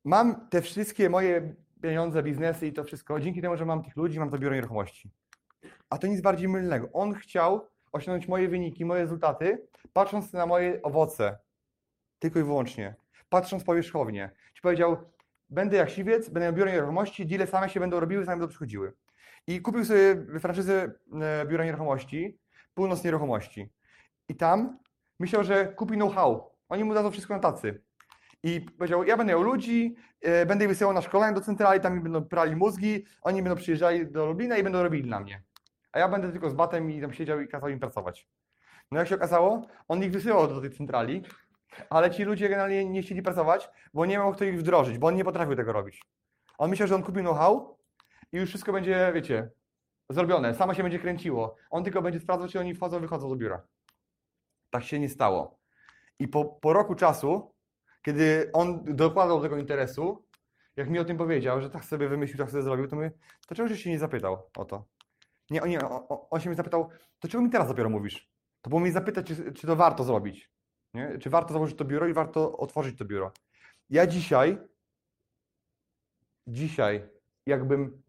mam 0.06 0.48
te 0.50 0.62
wszystkie 0.62 1.10
moje 1.10 1.56
pieniądze, 1.82 2.24
biznesy 2.24 2.68
i 2.68 2.74
to 2.74 2.84
wszystko 2.84 3.20
dzięki 3.20 3.42
temu, 3.42 3.58
że 3.58 3.66
mam 3.66 3.84
tych 3.84 3.96
ludzi, 3.96 4.20
mam 4.20 4.30
to 4.30 4.38
biuro 4.38 4.56
nieruchomości. 4.56 5.12
A 5.90 5.98
to 5.98 6.08
nic 6.08 6.22
bardziej 6.22 6.48
mylnego. 6.48 6.90
On 6.94 7.14
chciał 7.14 7.68
osiągnąć 7.92 8.28
moje 8.28 8.48
wyniki, 8.48 8.86
moje 8.86 9.02
rezultaty, 9.02 9.68
patrząc 9.94 10.34
na 10.34 10.46
moje 10.46 10.82
owoce. 10.82 11.38
Tylko 12.20 12.40
i 12.40 12.44
wyłącznie. 12.44 12.96
Patrząc 13.30 13.64
powierzchownie. 13.64 14.32
Ci 14.54 14.62
powiedział, 14.62 14.98
będę 15.50 15.78
jak 15.78 15.90
siwiec, 15.90 16.30
będę 16.30 16.48
miał 16.48 16.54
biuro 16.54 16.72
nieruchomości, 16.72 17.26
deale 17.26 17.48
same 17.48 17.70
się 17.70 17.80
będą 17.80 18.00
robiły, 18.00 18.26
same 18.26 18.38
będą 18.38 18.48
przychodziły. 18.48 18.94
I 19.48 19.62
kupił 19.62 19.86
sobie 19.86 20.26
franczyzę 20.40 20.92
e, 21.22 21.46
biura 21.46 21.66
nieruchomości, 21.66 22.40
północ 22.74 23.04
nieruchomości. 23.04 23.70
I 24.30 24.36
tam 24.36 24.80
myślał, 25.20 25.44
że 25.44 25.66
kupi 25.66 25.94
know-how. 25.94 26.52
Oni 26.70 26.84
mu 26.84 26.94
dadzą 26.94 27.12
wszystko 27.12 27.34
na 27.34 27.40
tacy. 27.40 27.82
I 28.46 28.62
powiedział, 28.62 29.04
ja 29.04 29.18
będę 29.18 29.34
miał 29.34 29.42
ludzi, 29.42 29.96
e, 30.22 30.46
będę 30.46 30.66
ich 30.66 30.70
wysyłał 30.70 30.94
na 30.94 31.02
szkolenia 31.02 31.34
do 31.34 31.42
centrali, 31.42 31.82
tam 31.82 31.96
mi 31.96 32.02
będą 32.02 32.26
prali 32.26 32.56
mózgi, 32.56 33.06
oni 33.22 33.44
będą 33.44 33.56
przyjeżdżali 33.56 34.12
do 34.12 34.26
Lublina 34.26 34.58
i 34.58 34.64
będą 34.64 34.84
robili 34.84 35.04
dla 35.04 35.20
mnie. 35.20 35.44
A 35.92 36.00
ja 36.00 36.10
będę 36.10 36.32
tylko 36.32 36.50
z 36.50 36.54
batem 36.54 36.92
i 36.92 37.02
tam 37.02 37.14
siedział 37.14 37.42
i 37.42 37.48
kazał 37.48 37.70
im 37.70 37.80
pracować. 37.80 38.28
No 38.92 39.00
jak 39.00 39.08
się 39.08 39.16
okazało, 39.16 39.68
on 39.88 40.04
ich 40.04 40.12
wysyłał 40.12 40.48
do 40.48 40.62
tej 40.62 40.72
centrali, 40.72 41.24
ale 41.90 42.12
ci 42.12 42.24
ludzie 42.24 42.50
generalnie 42.50 42.86
nie 42.86 43.02
chcieli 43.02 43.22
pracować, 43.22 43.70
bo 43.94 44.06
nie 44.06 44.18
miał 44.18 44.34
kto 44.34 44.46
ich 44.46 44.60
wdrożyć, 44.60 44.98
bo 44.98 45.08
on 45.08 45.16
nie 45.16 45.24
potrafił 45.24 45.56
tego 45.56 45.74
robić. 45.74 46.02
On 46.58 46.70
myślał, 46.70 46.88
że 46.88 46.96
on 46.96 47.04
kupił 47.04 47.24
know-how 47.24 47.78
i 48.32 48.38
już 48.38 48.50
wszystko 48.50 48.74
będzie, 48.74 49.12
wiecie, 49.14 49.50
zrobione, 50.10 50.56
samo 50.56 50.74
się 50.74 50.84
będzie 50.84 51.00
kręciło. 51.00 51.56
On 51.70 51.84
tylko 51.84 52.02
będzie 52.02 52.20
sprawdzał, 52.20 52.50
czy 52.50 52.60
oni 52.60 52.76
wchodzą, 52.76 53.00
wychodzą 53.00 53.30
do 53.30 53.36
biura. 53.36 53.62
Tak 54.70 54.84
się 54.84 55.00
nie 55.00 55.10
stało. 55.10 55.60
I 56.20 56.28
po, 56.28 56.46
po 56.46 56.74
roku 56.74 56.96
czasu, 56.96 57.55
kiedy 58.06 58.50
on 58.54 58.96
dokładał 58.96 59.38
do 59.38 59.44
tego 59.44 59.58
interesu, 59.58 60.26
jak 60.76 60.90
mi 60.90 61.00
o 61.00 61.06
tym 61.06 61.18
powiedział, 61.18 61.62
że 61.62 61.70
tak 61.70 61.86
sobie 61.86 62.10
wymyślił, 62.10 62.38
tak 62.38 62.50
sobie 62.50 62.64
zrobił, 62.64 62.88
to 62.88 62.96
my, 62.96 63.12
to 63.48 63.56
czego 63.56 63.76
się 63.76 63.90
nie 63.90 64.00
zapytał 64.00 64.50
o 64.58 64.66
to? 64.66 64.86
Nie, 65.50 65.62
nie, 65.62 65.90
on, 65.90 66.02
on 66.30 66.42
się 66.42 66.50
mnie 66.50 66.56
zapytał, 66.56 66.90
to 67.20 67.28
czego 67.28 67.44
mi 67.44 67.50
teraz 67.50 67.68
dopiero 67.68 67.90
mówisz? 67.90 68.30
To 68.62 68.70
było 68.70 68.82
mnie 68.82 68.92
zapytać, 68.92 69.28
czy, 69.28 69.54
czy 69.54 69.68
to 69.68 69.76
warto 69.76 70.04
zrobić. 70.04 70.52
Nie? 70.94 71.18
Czy 71.18 71.30
warto 71.30 71.54
założyć 71.54 71.78
to 71.78 71.86
biuro 71.86 72.08
i 72.08 72.14
warto 72.14 72.58
otworzyć 72.58 72.98
to 72.98 73.06
biuro. 73.06 73.32
Ja 73.90 74.08
dzisiaj, 74.08 74.58
dzisiaj, 76.48 77.10
jakbym 77.46 78.02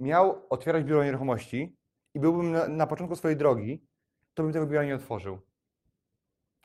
miał 0.00 0.46
otwierać 0.50 0.84
biuro 0.84 1.04
nieruchomości 1.04 1.76
i 2.14 2.20
byłbym 2.20 2.52
na, 2.52 2.68
na 2.68 2.86
początku 2.86 3.16
swojej 3.16 3.36
drogi, 3.36 3.86
to 4.34 4.42
bym 4.42 4.52
tego 4.52 4.66
biura 4.66 4.84
nie 4.84 4.94
otworzył. 4.94 5.38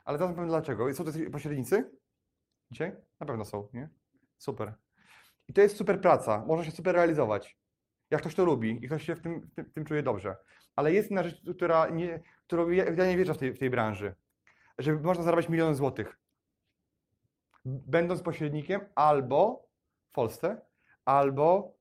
Ale 0.06 0.18
zaraz 0.18 0.36
powiem 0.36 0.50
dlaczego. 0.50 0.94
Są 0.94 1.04
to 1.04 1.12
pośrednicy? 1.32 1.92
Dzisiaj? 2.74 2.96
Na 3.20 3.26
pewno 3.26 3.46
są, 3.46 3.68
nie? 3.74 3.90
Super. 4.38 4.74
I 5.48 5.54
to 5.54 5.62
jest 5.62 5.78
super 5.78 6.02
praca, 6.02 6.46
można 6.46 6.66
się 6.66 6.72
super 6.72 6.96
realizować. 6.96 7.58
Jak 8.12 8.22
ktoś 8.22 8.36
to 8.36 8.46
lubi 8.46 8.86
i 8.86 8.88
ktoś 8.88 9.06
się 9.06 9.16
w 9.16 9.22
tym, 9.22 9.42
w 9.42 9.56
tym, 9.56 9.66
w 9.66 9.74
tym 9.74 9.86
czuje 9.86 10.04
dobrze. 10.04 10.36
Ale 10.76 10.94
jest 10.94 11.12
inna 11.12 11.24
rzecz, 11.24 11.42
która 11.56 11.90
nie, 11.90 12.24
którą 12.48 12.70
ja, 12.70 13.06
nie 13.06 13.18
wierzę 13.18 13.34
w 13.34 13.38
tej, 13.38 13.54
w 13.54 13.60
tej 13.60 13.70
branży. 13.70 14.16
Że 14.78 14.94
można 14.94 15.24
zarabiać 15.24 15.50
miliony 15.50 15.76
złotych. 15.76 16.20
Będąc 17.66 18.22
pośrednikiem 18.22 18.82
albo 18.96 19.68
w 20.10 20.12
Polsce, 20.12 20.62
albo 21.06 21.76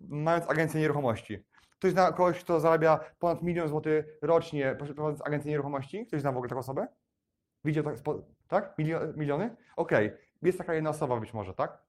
mając 0.00 0.50
agencję 0.50 0.80
nieruchomości. 0.80 1.44
Ktoś 1.78 1.92
zna 1.92 2.12
kogoś, 2.12 2.40
kto 2.40 2.60
zarabia 2.60 3.00
ponad 3.18 3.42
milion 3.42 3.68
złotych 3.68 4.06
rocznie 4.22 4.74
prowadząc 4.74 5.26
agencję 5.26 5.50
nieruchomości? 5.50 6.06
Ktoś 6.06 6.20
zna 6.20 6.32
w 6.32 6.36
ogóle 6.36 6.48
taką 6.48 6.60
osobę? 6.60 6.88
Widział 7.64 7.84
tak? 7.84 7.96
tak? 8.48 8.78
Milio, 8.78 9.00
miliony? 9.16 9.56
Okej. 9.76 10.12
Jest 10.42 10.58
taka 10.58 10.74
jedna 10.74 10.90
osoba 10.90 11.20
być 11.20 11.34
może, 11.34 11.54
tak? 11.54 11.82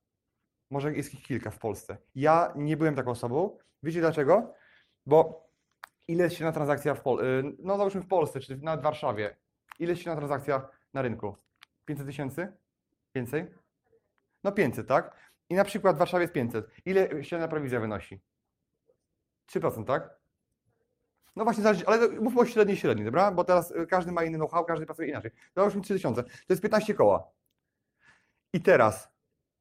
Może 0.69 0.93
jest 0.93 1.13
ich 1.13 1.23
kilka 1.23 1.51
w 1.51 1.59
Polsce. 1.59 1.97
Ja 2.15 2.53
nie 2.55 2.77
byłem 2.77 2.95
taką 2.95 3.11
osobą. 3.11 3.57
Wiecie 3.83 3.99
dlaczego? 3.99 4.53
Bo 5.05 5.47
ile 6.07 6.23
jest 6.23 6.35
średnia 6.35 6.51
transakcja 6.51 6.95
w 6.95 7.01
Polsce? 7.01 7.25
No 7.59 7.77
załóżmy 7.77 8.01
w 8.01 8.07
Polsce, 8.07 8.39
czy 8.39 8.57
nawet 8.57 8.79
w 8.79 8.83
Warszawie. 8.83 9.35
Ile 9.79 9.89
jest 9.89 10.01
średnia 10.01 10.17
transakcja 10.17 10.69
na 10.93 11.01
rynku? 11.01 11.35
500 11.85 12.07
tysięcy? 12.07 12.53
Więcej? 13.15 13.47
No 14.43 14.51
500, 14.51 14.87
tak? 14.87 15.15
I 15.49 15.55
na 15.55 15.63
przykład 15.63 15.95
w 15.95 15.99
Warszawie 15.99 16.21
jest 16.21 16.33
500. 16.33 16.67
Ile 16.85 17.23
średnia 17.23 17.47
prowizja 17.47 17.79
wynosi? 17.79 18.19
3%, 19.51 19.85
tak? 19.85 20.23
No 21.35 21.43
właśnie, 21.43 21.63
ale 21.85 22.09
mówmy 22.09 22.41
o 22.41 22.45
średniej 22.45 22.77
średniej, 22.77 23.05
dobra? 23.05 23.31
Bo 23.31 23.43
teraz 23.43 23.71
y, 23.71 23.87
każdy 23.87 24.11
ma 24.11 24.23
inny 24.23 24.37
know-how, 24.37 24.65
każdy 24.65 24.85
pracuje 24.85 25.09
inaczej. 25.09 25.31
Załóżmy 25.55 25.81
3000. 25.81 26.23
To 26.23 26.29
jest 26.49 26.61
15 26.61 26.93
koła. 26.93 27.31
I 28.53 28.61
teraz, 28.61 29.09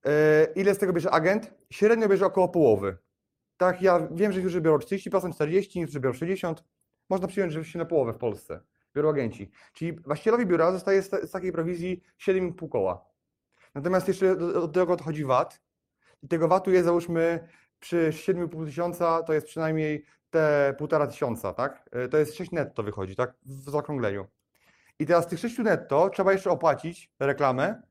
yy, 0.04 0.10
ile 0.54 0.74
z 0.74 0.78
tego 0.78 0.92
bierze 0.92 1.10
agent? 1.10 1.54
Średnio 1.70 2.08
bierze 2.08 2.26
około 2.26 2.48
połowy. 2.48 2.98
Tak, 3.56 3.82
ja 3.82 4.08
wiem, 4.10 4.32
że 4.32 4.38
niektórzy 4.38 4.60
biorą 4.60 4.78
40%, 4.78 5.32
40%, 5.32 5.76
niektórzy 5.76 6.00
biorą 6.00 6.14
60%. 6.14 6.54
Można 7.08 7.28
przyjąć, 7.28 7.52
że 7.52 7.64
się 7.64 7.78
na 7.78 7.84
połowę 7.84 8.12
w 8.12 8.18
Polsce 8.18 8.60
biorą 8.96 9.10
agenci. 9.10 9.50
Czyli 9.72 9.92
właścicielowi 9.92 10.46
biura 10.46 10.72
zostaje 10.72 11.02
z, 11.02 11.30
takiej 11.30 11.52
prowizji 11.52 12.02
7,5 12.18 12.68
koła. 12.68 13.04
Natomiast 13.74 14.08
jeszcze 14.08 14.36
do, 14.36 14.68
tego 14.68 14.96
dochodzi 14.96 15.24
VAT. 15.24 15.60
I 16.22 16.28
tego 16.28 16.48
VAT-u 16.48 16.70
jest 16.70 16.84
załóżmy 16.84 17.48
przy 17.80 18.10
7,5 18.10 18.66
tysiąca, 18.66 19.22
to 19.22 19.32
jest 19.32 19.46
przynajmniej 19.46 20.04
te 20.30 20.74
1,5 20.78 21.08
tysiąca, 21.08 21.52
tak? 21.52 21.88
Y, 22.04 22.08
To 22.08 22.18
jest 22.18 22.34
6 22.34 22.52
netto 22.52 22.82
wychodzi, 22.82 23.16
tak? 23.16 23.34
W 23.46 23.70
zaokrągleniu. 23.70 24.26
I 24.98 25.06
teraz 25.06 25.26
tych 25.26 25.38
6 25.38 25.58
netto 25.58 26.10
trzeba 26.10 26.32
jeszcze 26.32 26.50
opłacić 26.50 27.10
reklamę, 27.20 27.82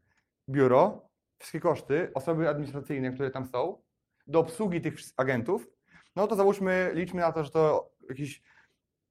biuro, 0.52 1.10
wszystkie 1.40 1.60
koszty, 1.60 2.12
osoby 2.14 2.50
administracyjne, 2.50 3.12
które 3.12 3.32
tam 3.32 3.46
są, 3.46 3.82
do 4.28 4.40
obsługi 4.40 4.82
tych 4.82 4.96
agentów, 5.18 5.68
no 6.16 6.28
to 6.28 6.36
załóżmy, 6.36 6.92
liczmy 6.94 7.22
na 7.22 7.32
to, 7.32 7.44
że 7.44 7.50
to 7.52 7.92
jakieś, 8.10 8.42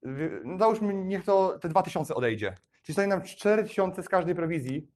wy- 0.03 0.41
no 0.45 0.59
załóżmy, 0.59 0.95
niech 0.95 1.25
to 1.25 1.59
te 1.59 1.69
2000 1.69 2.15
odejdzie. 2.15 2.55
Czyli 2.83 2.95
stanie 2.95 3.09
nam 3.09 3.23
4000 3.23 4.03
z 4.03 4.09
każdej 4.09 4.35
prowizji, 4.35 4.89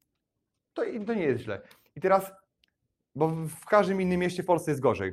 to, 0.74 0.82
to 1.06 1.14
nie 1.14 1.22
jest 1.22 1.42
źle. 1.42 1.60
I 1.96 2.00
teraz, 2.00 2.32
bo 3.14 3.28
w- 3.28 3.64
każdym 3.66 4.00
innym 4.00 4.20
mieście 4.20 4.42
w 4.42 4.46
Polsce 4.46 4.70
jest 4.70 4.80
gorzej. 4.80 5.12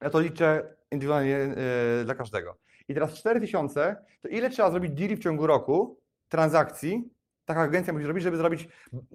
Ja 0.00 0.10
to 0.10 0.20
liczę 0.20 0.76
indywidualnie 0.90 1.36
e, 1.36 1.56
dla 2.04 2.14
każdego. 2.14 2.58
I 2.88 2.94
teraz 2.94 3.14
4000, 3.14 3.96
to 4.20 4.28
ile 4.28 4.50
trzeba 4.50 4.70
zrobić 4.70 4.92
deali 4.92 5.16
w 5.16 5.22
ciągu 5.22 5.46
roku, 5.46 6.00
transakcji, 6.28 7.10
taka 7.44 7.60
agencja 7.60 7.92
musi 7.92 8.04
zrobić, 8.04 8.24
żeby 8.24 8.36
zrobić, 8.36 8.68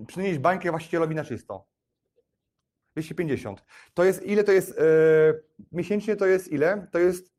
przynieść 0.07 0.39
bańkę 0.39 0.71
właścicielowi 0.71 1.15
na 1.15 1.23
czysto? 1.23 1.67
250. 2.93 3.63
To 3.93 4.03
jest, 4.03 4.23
ile 4.23 4.43
to 4.43 4.51
jest, 4.51 4.79
e, 4.79 4.83
miesięcznie 5.71 6.15
to 6.15 6.25
jest 6.25 6.47
ile? 6.51 6.87
To 6.91 6.99
jest, 6.99 7.33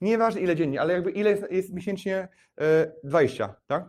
nieważne 0.00 0.40
ile 0.40 0.56
dziennie, 0.56 0.80
ale 0.80 0.92
jakby 0.92 1.10
ile 1.10 1.30
jest, 1.30 1.50
jest 1.50 1.72
miesięcznie 1.72 2.28
e, 2.60 2.92
20, 3.04 3.54
tak? 3.66 3.88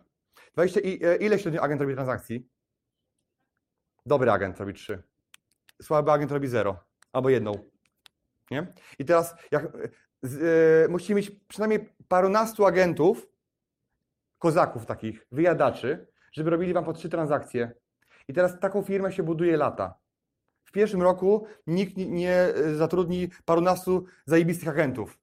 20 0.53 0.79
i 0.79 1.03
e, 1.05 1.15
ile 1.15 1.39
średnio 1.39 1.61
agent 1.61 1.81
robi 1.81 1.93
transakcji? 1.93 2.49
Dobry 4.05 4.31
agent 4.31 4.59
robi 4.59 4.73
3. 4.73 5.03
Słaby 5.81 6.11
agent 6.11 6.31
robi 6.31 6.47
0 6.47 6.83
albo 7.13 7.29
jedną. 7.29 7.71
Nie? 8.51 8.73
I 8.99 9.05
teraz 9.05 9.35
jak, 9.51 9.67
mieć 11.15 11.31
przynajmniej 11.47 11.93
parunastu 12.07 12.65
agentów, 12.65 13.30
kozaków 14.41 14.85
takich, 14.85 15.27
wyjadaczy, 15.31 16.07
żeby 16.31 16.49
robili 16.49 16.73
wam 16.73 16.85
po 16.85 16.93
trzy 16.93 17.09
transakcje. 17.09 17.71
I 18.27 18.33
teraz 18.33 18.59
taką 18.59 18.81
firmę 18.81 19.11
się 19.11 19.23
buduje 19.23 19.57
lata. 19.57 19.95
W 20.63 20.71
pierwszym 20.71 21.01
roku 21.01 21.47
nikt 21.67 21.97
nie, 21.97 22.35
e, 22.35 22.75
zatrudni 22.75 23.29
parunastu 23.45 24.05
zajebistych 24.25 24.69
agentów, 24.69 25.19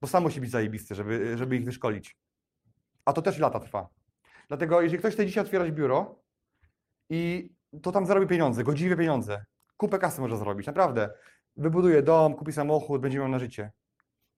bo 0.00 0.08
sam 0.08 0.22
musi 0.22 0.40
być 0.40 0.50
zajebisty, 0.50 0.94
żeby, 0.94 1.38
żeby 1.38 1.56
ich 1.56 1.64
wyszkolić. 1.64 2.16
A 3.04 3.12
to 3.12 3.22
też 3.22 3.38
lata 3.38 3.60
trwa. 3.60 3.88
Dlatego 4.48 4.82
jeżeli 4.82 4.98
ktoś 4.98 5.14
chce 5.14 5.26
dzisiaj 5.26 5.44
otwierać 5.44 5.70
biuro 5.70 6.22
i 7.10 7.50
to 7.82 7.92
tam 7.92 8.06
zarobi 8.06 8.26
pieniądze, 8.26 8.64
godziwe 8.64 8.96
pieniądze, 8.96 9.44
kupę 9.76 9.98
kasy 9.98 10.20
może 10.20 10.36
zrobić, 10.36 10.66
naprawdę. 10.66 11.10
Wybuduje 11.56 12.02
dom, 12.02 12.34
kupi 12.34 12.52
samochód, 12.52 13.00
będzie 13.00 13.18
miał 13.18 13.28
na 13.28 13.38
życie. 13.38 13.72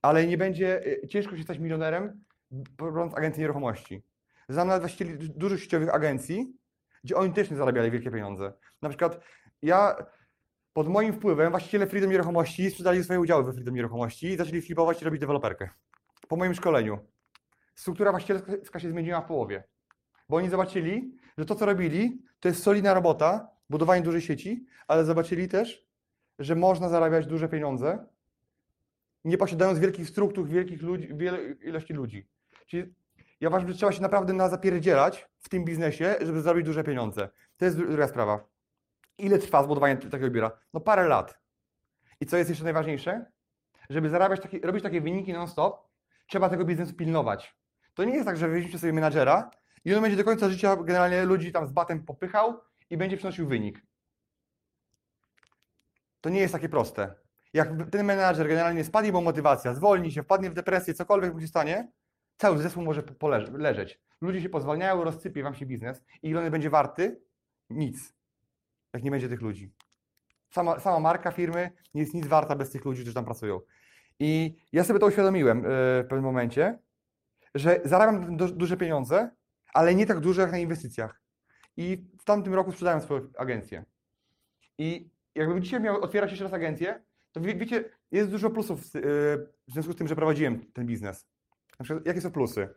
Ale 0.03 0.27
nie 0.27 0.39
będzie, 0.39 0.87
y, 0.87 1.09
ciężko 1.09 1.37
się 1.37 1.43
stać 1.43 1.59
milionerem, 1.59 2.25
prowadząc 2.77 3.15
agencję 3.15 3.41
nieruchomości. 3.41 4.03
Znam 4.49 4.69
nawet 4.69 4.83
właścicieli 4.83 5.19
du- 5.19 5.39
dużych 5.39 5.63
sieciowych 5.63 5.95
agencji, 5.95 6.57
gdzie 7.05 7.17
oni 7.17 7.33
też 7.33 7.51
nie 7.51 7.57
zarabiali 7.57 7.91
wielkie 7.91 8.11
pieniądze. 8.11 8.53
Na 8.83 8.89
przykład 8.89 9.21
ja, 9.63 9.97
pod 10.73 10.89
moim 10.89 11.13
wpływem 11.13 11.51
właściciele 11.51 11.87
Freedom 11.87 12.11
Nieruchomości 12.11 12.71
sprzedali 12.71 13.05
swoje 13.05 13.21
udziały 13.21 13.45
we 13.45 13.53
Freedom 13.53 13.75
Nieruchomości 13.75 14.27
i 14.27 14.37
zaczęli 14.37 14.63
flipować 14.63 15.03
i 15.03 15.05
robić 15.05 15.21
deweloperkę. 15.21 15.69
Po 16.29 16.37
moim 16.37 16.55
szkoleniu. 16.55 16.99
Struktura 17.75 18.11
właścicielska 18.11 18.81
się 18.81 18.91
zmieniła 18.91 19.21
w 19.21 19.27
połowie. 19.27 19.65
Bo 20.29 20.37
oni 20.37 20.51
zobaczyli, 20.51 21.17
że 21.39 21.45
to, 21.45 21.55
co 21.55 21.67
robili, 21.67 22.23
to 22.41 22.49
jest 22.49 22.63
solidna 22.63 22.95
robota, 22.95 23.49
budowanie 23.71 24.03
dużej 24.03 24.21
sieci, 24.21 24.67
ale 24.89 25.05
zobaczyli 25.05 25.49
też, 25.49 25.87
że 26.39 26.55
można 26.55 26.89
zarabiać 26.89 27.27
duże 27.27 27.49
pieniądze, 27.49 28.07
nie 29.25 29.39
posiadając 29.39 29.79
wielkich 29.79 30.09
struktur, 30.09 30.49
wielkich 30.49 30.83
ludzi, 30.83 31.09
ilości 31.61 31.93
ludzi. 31.93 32.29
Czyli 32.67 32.95
ja 33.41 33.49
uważam, 33.49 33.69
że 33.69 33.75
trzeba 33.75 33.93
się 33.93 34.03
naprawdę 34.03 34.33
na 34.33 34.49
zapierdzielać 34.49 35.29
w 35.39 35.49
tym 35.49 35.65
biznesie, 35.65 36.17
żeby 36.21 36.43
zarobić 36.43 36.67
duże 36.67 36.85
pieniądze. 36.85 37.29
To 37.57 37.65
jest 37.65 37.77
dru- 37.77 37.89
druga 37.89 38.09
sprawa. 38.09 38.45
Ile 39.19 39.39
trwa 39.39 39.63
zbudowanie 39.63 39.97
takiego 39.97 40.31
biura? 40.31 40.51
No 40.75 40.81
parę 40.81 41.09
lat. 41.09 41.39
I 42.21 42.27
co 42.27 42.37
jest 42.37 42.51
jeszcze 42.51 42.65
najważniejsze? 42.65 43.27
Żeby 43.91 44.11
zarabiać 44.11 44.41
takie, 44.41 44.61
robić 44.61 44.83
takie 44.83 45.01
wyniki 45.01 45.33
non-stop, 45.33 45.89
trzeba 46.27 46.49
tego 46.49 46.65
biznesu 46.65 46.95
pilnować. 46.95 47.57
To 47.95 48.05
nie 48.05 48.15
jest 48.15 48.27
tak, 48.27 48.37
że 48.37 48.49
weźmiecie 48.49 48.79
sobie 48.79 48.93
menadżera 48.93 49.51
i 49.85 49.95
on 49.95 50.03
będzie 50.03 50.17
do 50.17 50.25
końca 50.25 50.49
życia 50.49 50.77
generalnie 50.77 51.25
ludzi 51.25 51.53
tam 51.53 51.67
z 51.67 51.71
batem 51.73 52.05
popychał 52.05 52.61
i 52.91 52.97
będzie 52.97 53.17
przynosił 53.17 53.49
wynik. 53.49 53.83
To 56.21 56.31
nie 56.31 56.41
jest 56.41 56.53
takie 56.53 56.69
proste. 56.69 57.15
Jak 57.53 57.69
ten 57.91 58.07
menadżer 58.07 58.49
generalnie 58.49 58.85
spadnie 58.85 59.13
mu 59.13 59.23
motywacja, 59.23 59.75
zwolni 59.75 60.13
się, 60.13 60.23
wpadnie 60.23 60.51
w 60.51 60.55
depresję, 60.55 60.95
cokolwiek 60.95 61.35
mu 61.35 61.41
się 61.41 61.49
stanie, 61.49 61.89
cały 62.37 62.59
zespół 62.59 62.83
może 62.85 63.03
poleż- 63.03 63.59
leżeć. 63.59 64.01
Ludzie 64.21 64.41
się 64.43 64.49
pozwalniają, 64.49 65.05
rozsypie 65.05 65.43
wam 65.43 65.55
się 65.55 65.67
biznes 65.67 66.03
i 66.23 66.29
ile 66.29 66.41
on 66.45 66.51
będzie 66.51 66.71
warty? 66.71 67.21
Nic. 67.71 68.15
Jak 68.93 69.03
nie 69.03 69.11
będzie 69.11 69.29
tych 69.29 69.41
ludzi. 69.43 69.73
Sama, 70.51 70.81
sama 70.81 71.01
marka 71.01 71.33
firmy 71.33 71.71
nie 71.95 72.01
jest 72.01 72.15
nic 72.15 72.27
warta 72.27 72.57
bez 72.57 72.71
tych 72.71 72.85
ludzi, 72.85 73.01
którzy 73.01 73.15
tam 73.15 73.25
pracują. 73.25 73.61
I 74.19 74.57
ja 74.73 74.85
sobie 74.85 75.01
to 75.01 75.07
uświadomiłem 75.07 75.59
yy, 75.59 75.65
w 76.03 76.07
pewnym 76.09 76.25
momencie, 76.25 76.79
że 77.55 77.81
zarabiam 77.85 78.37
du- 78.37 78.53
duże 78.53 78.77
pieniądze, 78.77 79.31
ale 79.75 79.95
nie 79.95 80.07
tak 80.07 80.21
duże 80.21 80.43
jak 80.43 80.53
na 80.53 80.59
inwestycjach. 80.59 81.23
I 81.77 82.07
w 82.21 82.25
tamtym 82.25 82.55
roku 82.55 82.73
sprzedałem 82.73 83.01
swoją 83.01 83.29
agencję. 83.39 83.85
I 84.79 85.11
jakbym 85.35 85.63
dzisiaj 85.63 85.81
miał 85.81 86.01
otwierać 86.03 86.31
jeszcze 86.31 86.45
raz 86.45 86.53
agencję, 86.53 87.03
to 87.33 87.41
wie, 87.41 87.55
wiecie, 87.55 87.85
jest 88.11 88.31
dużo 88.31 88.51
plusów 88.51 88.81
w 89.67 89.73
związku 89.73 89.93
z 89.93 89.97
tym, 89.97 90.09
że 90.09 90.17
prowadziłem 90.17 90.73
ten 90.73 90.87
biznes. 90.87 91.27
Jakie 92.05 92.21
są 92.21 92.31
plusy? 92.31 92.69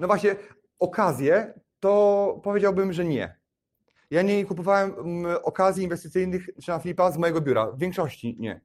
No 0.00 0.06
właśnie, 0.06 0.36
okazje 0.78 1.54
to 1.80 2.40
powiedziałbym, 2.44 2.92
że 2.92 3.04
nie. 3.04 3.36
Ja 4.10 4.22
nie 4.22 4.44
kupowałem 4.44 4.94
mm, 4.98 5.36
okazji 5.42 5.84
inwestycyjnych 5.84 6.46
czy 6.62 6.70
na 6.70 6.78
flipa 6.78 7.10
z 7.10 7.18
mojego 7.18 7.40
biura. 7.40 7.72
W 7.72 7.78
większości 7.78 8.36
nie. 8.38 8.60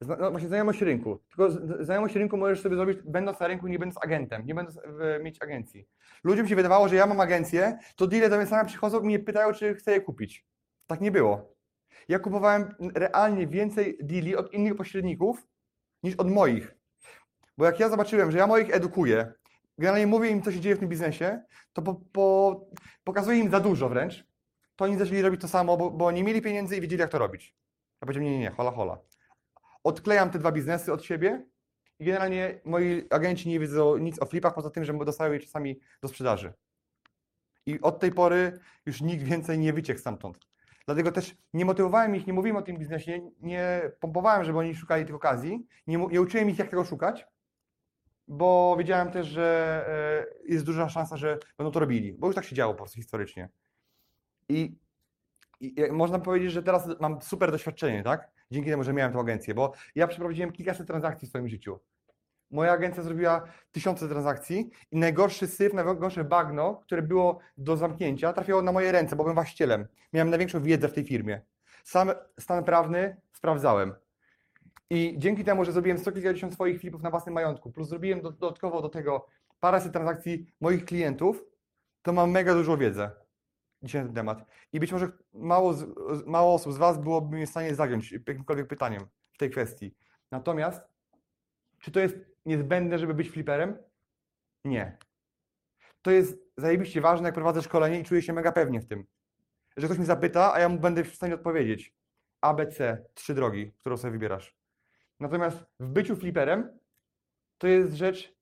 No 0.00 0.30
właśnie 0.30 0.48
znajomość 0.48 0.80
rynku. 0.82 1.20
Tylko 1.28 1.50
znajomość 1.84 2.14
rynku 2.14 2.36
możesz 2.36 2.60
sobie 2.60 2.76
zrobić 2.76 2.98
będąc 3.04 3.40
na 3.40 3.46
rynku, 3.46 3.66
nie 3.66 3.78
będąc 3.78 4.04
agentem, 4.04 4.46
nie 4.46 4.54
będąc 4.54 4.78
w, 4.86 5.22
mieć 5.22 5.42
agencji. 5.42 5.88
Ludziom 6.24 6.48
się 6.48 6.56
wydawało, 6.56 6.88
że 6.88 6.96
ja 6.96 7.06
mam 7.06 7.20
agencję, 7.20 7.78
to 7.96 8.06
deale 8.06 8.28
do 8.28 8.36
mnie 8.36 8.46
same 8.46 8.64
przychodzą 8.64 9.00
i 9.00 9.06
mnie 9.06 9.18
pytają, 9.18 9.52
czy 9.52 9.74
chcę 9.74 9.92
je 9.92 10.00
kupić. 10.00 10.46
Tak 10.86 11.00
nie 11.00 11.10
było. 11.10 11.56
Ja 12.08 12.18
kupowałem 12.18 12.74
realnie 12.94 13.46
więcej 13.46 13.98
deali 14.02 14.36
od 14.36 14.52
innych 14.52 14.76
pośredników 14.76 15.46
niż 16.02 16.14
od 16.14 16.30
moich. 16.30 16.74
Bo 17.58 17.64
jak 17.64 17.80
ja 17.80 17.88
zobaczyłem, 17.88 18.30
że 18.30 18.38
ja 18.38 18.46
moich 18.46 18.74
edukuję, 18.74 19.32
generalnie 19.78 20.06
mówię 20.06 20.30
im, 20.30 20.42
co 20.42 20.52
się 20.52 20.60
dzieje 20.60 20.76
w 20.76 20.78
tym 20.78 20.88
biznesie, 20.88 21.42
to 21.72 21.82
po, 21.82 21.94
po, 21.94 22.60
pokazuję 23.04 23.38
im 23.38 23.50
za 23.50 23.60
dużo 23.60 23.88
wręcz, 23.88 24.26
to 24.76 24.84
oni 24.84 24.98
zaczęli 24.98 25.22
robić 25.22 25.40
to 25.40 25.48
samo, 25.48 25.76
bo, 25.76 25.90
bo 25.90 26.10
nie 26.10 26.24
mieli 26.24 26.42
pieniędzy 26.42 26.76
i 26.76 26.80
wiedzieli, 26.80 27.00
jak 27.00 27.10
to 27.10 27.18
robić. 27.18 27.54
Ja 28.00 28.06
powiedziałem, 28.06 28.24
nie, 28.24 28.38
nie, 28.38 28.38
nie, 28.38 28.50
hola, 28.50 28.70
hola. 28.70 28.98
Odklejam 29.84 30.30
te 30.30 30.38
dwa 30.38 30.52
biznesy 30.52 30.92
od 30.92 31.04
siebie 31.04 31.46
i 31.98 32.04
generalnie 32.04 32.60
moi 32.64 33.06
agenci 33.10 33.48
nie 33.48 33.60
wiedzą 33.60 33.96
nic 33.96 34.22
o 34.22 34.26
flipach, 34.26 34.54
poza 34.54 34.70
tym, 34.70 34.84
że 34.84 34.92
dostają 34.92 35.32
je 35.32 35.40
czasami 35.40 35.80
do 36.02 36.08
sprzedaży. 36.08 36.52
I 37.66 37.80
od 37.80 38.00
tej 38.00 38.12
pory 38.12 38.58
już 38.86 39.00
nikt 39.00 39.24
więcej 39.24 39.58
nie 39.58 39.72
wyciekł 39.72 40.00
stamtąd. 40.00 40.38
Dlatego 40.86 41.12
też 41.12 41.36
nie 41.54 41.64
motywowałem 41.64 42.16
ich, 42.16 42.26
nie 42.26 42.32
mówiłem 42.32 42.56
o 42.56 42.62
tym 42.62 42.78
biznesie, 42.78 43.30
nie 43.40 43.90
pompowałem, 44.00 44.44
żeby 44.44 44.58
oni 44.58 44.74
szukali 44.74 45.06
tych 45.06 45.14
okazji, 45.14 45.66
nie, 45.86 45.96
nie 45.96 46.20
uczyłem 46.20 46.50
ich, 46.50 46.58
jak 46.58 46.68
tego 46.70 46.84
szukać, 46.84 47.26
bo 48.28 48.76
wiedziałem 48.78 49.10
też, 49.10 49.26
że 49.26 49.84
e, 50.46 50.52
jest 50.52 50.64
duża 50.64 50.88
szansa, 50.88 51.16
że 51.16 51.38
będą 51.58 51.70
to 51.70 51.80
robili, 51.80 52.12
bo 52.12 52.26
już 52.26 52.36
tak 52.36 52.44
się 52.44 52.56
działo 52.56 52.74
po 52.74 52.78
prostu 52.78 52.96
historycznie. 52.96 53.48
I, 54.48 54.78
i 55.60 55.74
można 55.90 56.18
powiedzieć, 56.18 56.52
że 56.52 56.62
teraz 56.62 56.88
mam 57.00 57.22
super 57.22 57.50
doświadczenie, 57.50 58.02
tak? 58.02 58.30
Dzięki 58.50 58.70
temu, 58.70 58.84
że 58.84 58.92
miałem 58.92 59.12
tę 59.12 59.18
agencję, 59.18 59.54
bo 59.54 59.72
ja 59.94 60.06
przeprowadziłem 60.06 60.52
kilkaset 60.52 60.86
transakcji 60.86 61.26
w 61.26 61.28
swoim 61.28 61.48
życiu. 61.48 61.80
Moja 62.50 62.72
agencja 62.72 63.02
zrobiła 63.02 63.44
tysiące 63.72 64.08
transakcji 64.08 64.70
i 64.90 64.96
najgorszy 64.96 65.46
syf, 65.46 65.72
najgorsze 65.74 66.24
bagno, 66.24 66.74
które 66.74 67.02
było 67.02 67.38
do 67.56 67.76
zamknięcia, 67.76 68.32
trafiało 68.32 68.62
na 68.62 68.72
moje 68.72 68.92
ręce, 68.92 69.16
bo 69.16 69.24
byłem 69.24 69.34
właścicielem. 69.34 69.86
Miałem 70.12 70.30
największą 70.30 70.62
wiedzę 70.62 70.88
w 70.88 70.92
tej 70.92 71.04
firmie. 71.04 71.40
Sam 71.84 72.10
stan 72.40 72.64
prawny 72.64 73.16
sprawdzałem. 73.32 73.94
I 74.90 75.14
dzięki 75.18 75.44
temu, 75.44 75.64
że 75.64 75.72
zrobiłem 75.72 75.98
sto 75.98 76.12
kilkadziesiąt 76.12 76.54
swoich 76.54 76.80
flipów 76.80 77.02
na 77.02 77.10
własnym 77.10 77.34
majątku, 77.34 77.72
plus 77.72 77.88
zrobiłem 77.88 78.20
do, 78.20 78.32
dodatkowo 78.32 78.82
do 78.82 78.88
tego 78.88 79.26
paręset 79.60 79.92
transakcji 79.92 80.46
moich 80.60 80.84
klientów, 80.84 81.44
to 82.02 82.12
mam 82.12 82.30
mega 82.30 82.54
dużą 82.54 82.76
wiedzę 82.76 83.10
dzisiaj 83.82 84.00
na 84.00 84.06
ten 84.06 84.14
temat. 84.14 84.46
I 84.72 84.80
być 84.80 84.92
może 84.92 85.08
mało, 85.32 85.74
mało 86.26 86.54
osób 86.54 86.72
z 86.72 86.76
Was 86.76 86.98
byłoby 86.98 87.36
mnie 87.36 87.46
w 87.46 87.50
stanie 87.50 87.74
zagiąć 87.74 88.12
jakimkolwiek 88.12 88.66
pytaniem 88.66 89.06
w 89.32 89.38
tej 89.38 89.50
kwestii. 89.50 89.94
Natomiast, 90.30 90.82
czy 91.78 91.90
to 91.90 92.00
jest 92.00 92.16
niezbędne, 92.46 92.98
żeby 92.98 93.14
być 93.14 93.30
fliperem? 93.30 93.78
Nie. 94.64 94.98
To 96.02 96.10
jest 96.10 96.38
zajebiście 96.56 97.00
ważne, 97.00 97.28
jak 97.28 97.34
prowadzę 97.34 97.62
szkolenie 97.62 98.00
i 98.00 98.04
czuję 98.04 98.22
się 98.22 98.32
mega 98.32 98.52
pewnie 98.52 98.80
w 98.80 98.86
tym. 98.86 99.06
Że 99.76 99.86
ktoś 99.86 99.98
mnie 99.98 100.06
zapyta, 100.06 100.54
a 100.54 100.60
ja 100.60 100.68
mu 100.68 100.78
będę 100.78 101.04
w 101.04 101.14
stanie 101.14 101.34
odpowiedzieć. 101.34 101.94
A, 102.40 102.54
B, 102.54 102.66
C, 102.66 103.04
trzy 103.14 103.34
drogi, 103.34 103.72
którą 103.72 103.96
sobie 103.96 104.12
wybierasz. 104.12 104.56
Natomiast 105.20 105.66
w 105.80 105.88
byciu 105.88 106.16
fliperem 106.16 106.78
to 107.58 107.66
jest 107.66 107.94
rzecz 107.94 108.36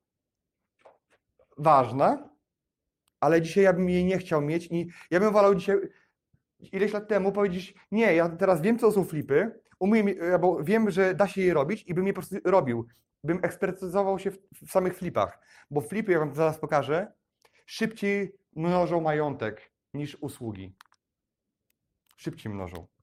ważna, 1.58 2.30
ale 3.20 3.42
dzisiaj 3.42 3.64
ja 3.64 3.72
bym 3.72 3.88
jej 3.88 4.04
nie 4.04 4.18
chciał 4.18 4.40
mieć 4.40 4.66
i 4.70 4.88
ja 5.10 5.20
bym 5.20 5.32
wolał 5.32 5.54
dzisiaj, 5.54 5.76
ileś 6.72 6.92
lat 6.92 7.08
temu 7.08 7.32
powiedzieć, 7.32 7.74
nie, 7.90 8.14
ja 8.14 8.28
teraz 8.28 8.62
wiem, 8.62 8.78
co 8.78 8.92
są 8.92 9.04
flipy, 9.04 9.60
umiem, 9.78 10.06
bo 10.40 10.64
wiem, 10.64 10.90
że 10.90 11.14
da 11.14 11.28
się 11.28 11.42
je 11.42 11.54
robić 11.54 11.84
i 11.86 11.94
bym 11.94 12.06
je 12.06 12.12
po 12.12 12.20
prostu 12.20 12.36
robił. 12.44 12.86
Bym 13.24 13.40
ekspertyzował 13.42 14.18
się 14.18 14.30
w, 14.30 14.38
w 14.66 14.70
samych 14.70 14.96
flipach, 14.96 15.38
bo 15.70 15.80
flipy, 15.80 16.12
jak 16.12 16.20
wam 16.20 16.34
zaraz 16.34 16.58
pokażę, 16.58 17.12
szybciej 17.66 18.36
mnożą 18.56 19.00
majątek 19.00 19.72
niż 19.94 20.16
usługi. 20.20 20.76
Szybciej 22.16 22.52
mnożą. 22.52 22.93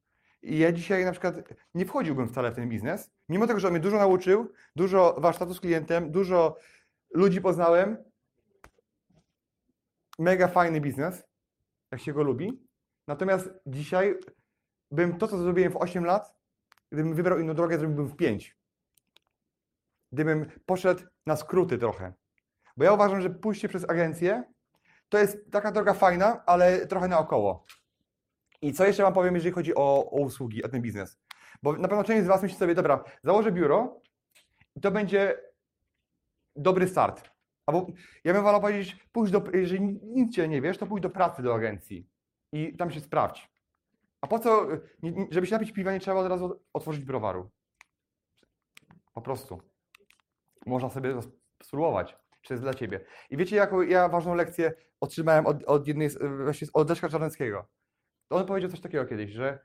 I 0.41 0.57
ja 0.57 0.71
dzisiaj 0.71 1.05
na 1.05 1.11
przykład 1.11 1.35
nie 1.73 1.85
wchodziłbym 1.85 2.27
wcale 2.27 2.51
w 2.51 2.55
ten 2.55 2.69
biznes, 2.69 3.11
mimo 3.29 3.47
tego, 3.47 3.59
że 3.59 3.67
on 3.67 3.73
mnie 3.73 3.81
dużo 3.81 3.97
nauczył, 3.97 4.51
dużo 4.75 5.15
warsztatów 5.19 5.57
z 5.57 5.59
klientem, 5.59 6.11
dużo 6.11 6.57
ludzi 7.13 7.41
poznałem. 7.41 7.97
Mega 10.19 10.47
fajny 10.47 10.81
biznes, 10.81 11.23
jak 11.91 12.01
się 12.01 12.13
go 12.13 12.23
lubi. 12.23 12.67
Natomiast 13.07 13.49
dzisiaj 13.65 14.15
bym 14.91 15.17
to, 15.17 15.27
co 15.27 15.37
zrobiłem 15.37 15.71
w 15.71 15.77
8 15.77 16.05
lat, 16.05 16.35
gdybym 16.91 17.15
wybrał 17.15 17.39
inną 17.39 17.53
drogę, 17.53 17.77
zrobiłbym 17.77 18.07
w 18.07 18.15
5. 18.15 18.57
Gdybym 20.11 20.51
poszedł 20.65 21.03
na 21.25 21.35
skróty 21.35 21.77
trochę. 21.77 22.13
Bo 22.77 22.83
ja 22.83 22.93
uważam, 22.93 23.21
że 23.21 23.29
pójście 23.29 23.69
przez 23.69 23.89
agencję 23.89 24.43
to 25.09 25.17
jest 25.17 25.51
taka 25.51 25.71
droga 25.71 25.93
fajna, 25.93 26.45
ale 26.45 26.87
trochę 26.87 27.07
naokoło. 27.07 27.65
I 28.61 28.73
co 28.73 28.85
jeszcze 28.85 29.03
Wam 29.03 29.13
powiem, 29.13 29.35
jeżeli 29.35 29.53
chodzi 29.53 29.75
o, 29.75 30.11
o 30.11 30.19
usługi, 30.21 30.63
o 30.63 30.69
ten 30.69 30.81
biznes? 30.81 31.19
Bo 31.63 31.73
na 31.73 31.87
pewno 31.87 32.03
część 32.03 32.23
z 32.23 32.27
Was 32.27 32.43
myśli 32.43 32.57
sobie, 32.57 32.75
dobra, 32.75 33.03
założę 33.23 33.51
biuro 33.51 34.01
i 34.75 34.81
to 34.81 34.91
będzie 34.91 35.41
dobry 36.55 36.87
start. 36.87 37.31
Albo 37.65 37.87
ja 38.23 38.33
bym 38.33 38.43
wolał 38.43 38.61
powiedzieć, 38.61 39.07
pójdź 39.11 39.31
do, 39.31 39.43
jeżeli 39.53 39.81
nic 40.03 40.35
Cię 40.35 40.47
nie 40.47 40.61
wiesz, 40.61 40.77
to 40.77 40.87
pójdź 40.87 41.03
do 41.03 41.09
pracy 41.09 41.41
do 41.43 41.55
agencji 41.55 42.07
i 42.51 42.77
tam 42.77 42.91
się 42.91 42.99
sprawdź. 42.99 43.51
A 44.21 44.27
po 44.27 44.39
co, 44.39 44.67
żeby 45.31 45.47
się 45.47 45.53
napić 45.53 45.71
piwa, 45.71 45.91
nie 45.93 45.99
trzeba 45.99 46.17
od 46.19 46.27
razu 46.27 46.61
otworzyć 46.73 47.05
browaru. 47.05 47.49
Po 49.13 49.21
prostu. 49.21 49.61
Można 50.65 50.89
sobie 50.89 51.15
spróbować, 51.63 52.17
czy 52.41 52.53
jest 52.53 52.63
dla 52.63 52.73
Ciebie. 52.73 53.05
I 53.29 53.37
wiecie, 53.37 53.55
jaką 53.55 53.81
ja 53.81 54.09
ważną 54.09 54.35
lekcję 54.35 54.73
otrzymałem 54.99 55.45
od, 55.45 55.63
od 55.63 55.87
jednej, 55.87 56.09
z- 56.09 56.43
właśnie 56.43 56.67
od 56.73 56.89
Leszka 56.89 57.09
Czarneckiego? 57.09 57.67
To 58.31 58.37
on 58.37 58.45
powiedział 58.45 58.71
coś 58.71 58.79
takiego 58.79 59.05
kiedyś, 59.05 59.31
że 59.31 59.59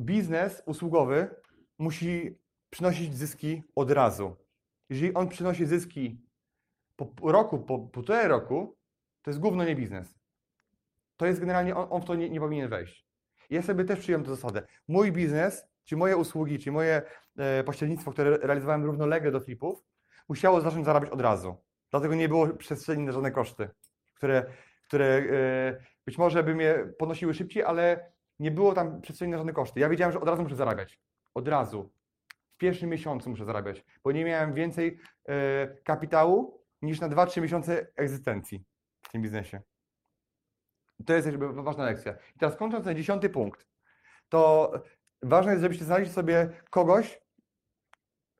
biznes 0.00 0.62
usługowy 0.66 1.34
musi 1.78 2.38
przynosić 2.70 3.16
zyski 3.16 3.62
od 3.74 3.90
razu. 3.90 4.36
Jeżeli 4.88 5.14
on 5.14 5.28
przynosi 5.28 5.66
zyski 5.66 6.20
po 6.96 7.32
roku, 7.32 7.58
po 7.58 7.78
półtorej 7.78 8.28
roku, 8.28 8.76
to 9.22 9.30
jest 9.30 9.40
gówno 9.40 9.64
nie 9.64 9.76
biznes. 9.76 10.18
To 11.16 11.26
jest 11.26 11.40
generalnie, 11.40 11.76
on, 11.76 11.86
on 11.90 12.02
w 12.02 12.04
to 12.04 12.14
nie, 12.14 12.30
nie 12.30 12.40
powinien 12.40 12.68
wejść. 12.68 13.06
Ja 13.50 13.62
sobie 13.62 13.84
też 13.84 13.98
przyjąłem 13.98 14.24
tę 14.24 14.30
zasadę. 14.30 14.62
Mój 14.88 15.12
biznes, 15.12 15.66
czy 15.84 15.96
moje 15.96 16.16
usługi, 16.16 16.58
czy 16.58 16.72
moje 16.72 17.02
e, 17.36 17.64
pośrednictwo, 17.64 18.12
które 18.12 18.36
realizowałem 18.36 18.84
równolegle 18.84 19.30
do 19.30 19.40
flipów, 19.40 19.84
musiało 20.28 20.60
zacząć 20.60 20.86
zarabiać 20.86 21.10
od 21.10 21.20
razu. 21.20 21.56
Dlatego 21.90 22.14
nie 22.14 22.28
było 22.28 22.48
przestrzeni 22.48 23.04
na 23.04 23.12
żadne 23.12 23.30
koszty, 23.30 23.68
które, 24.14 24.46
które 24.84 25.06
e, 25.06 25.90
być 26.06 26.18
może 26.18 26.42
by 26.42 26.54
mnie 26.54 26.74
ponosiły 26.98 27.34
szybciej, 27.34 27.62
ale 27.62 28.12
nie 28.38 28.50
było 28.50 28.74
tam 28.74 29.00
przestrzeni 29.00 29.32
na 29.32 29.38
żadne 29.38 29.52
koszty. 29.52 29.80
Ja 29.80 29.88
wiedziałem, 29.88 30.12
że 30.12 30.20
od 30.20 30.28
razu 30.28 30.42
muszę 30.42 30.56
zarabiać. 30.56 31.00
Od 31.34 31.48
razu. 31.48 31.92
W 32.54 32.56
pierwszym 32.56 32.90
miesiącu 32.90 33.30
muszę 33.30 33.44
zarabiać, 33.44 33.84
bo 34.04 34.12
nie 34.12 34.24
miałem 34.24 34.54
więcej 34.54 34.98
e, 35.28 35.68
kapitału 35.84 36.64
niż 36.82 37.00
na 37.00 37.08
2-3 37.08 37.42
miesiące 37.42 37.86
egzystencji 37.96 38.64
w 39.02 39.08
tym 39.08 39.22
biznesie. 39.22 39.62
To 41.06 41.14
jest 41.14 41.26
jakby 41.26 41.52
ważna 41.52 41.84
lekcja. 41.84 42.12
I 42.36 42.38
teraz 42.38 42.56
kończąc 42.56 42.84
ten 42.84 42.96
dziesiąty 42.96 43.30
punkt, 43.30 43.66
to 44.28 44.72
ważne 45.22 45.50
jest, 45.52 45.62
żebyście 45.62 45.84
znaleźli 45.84 46.14
sobie 46.14 46.50
kogoś, 46.70 47.20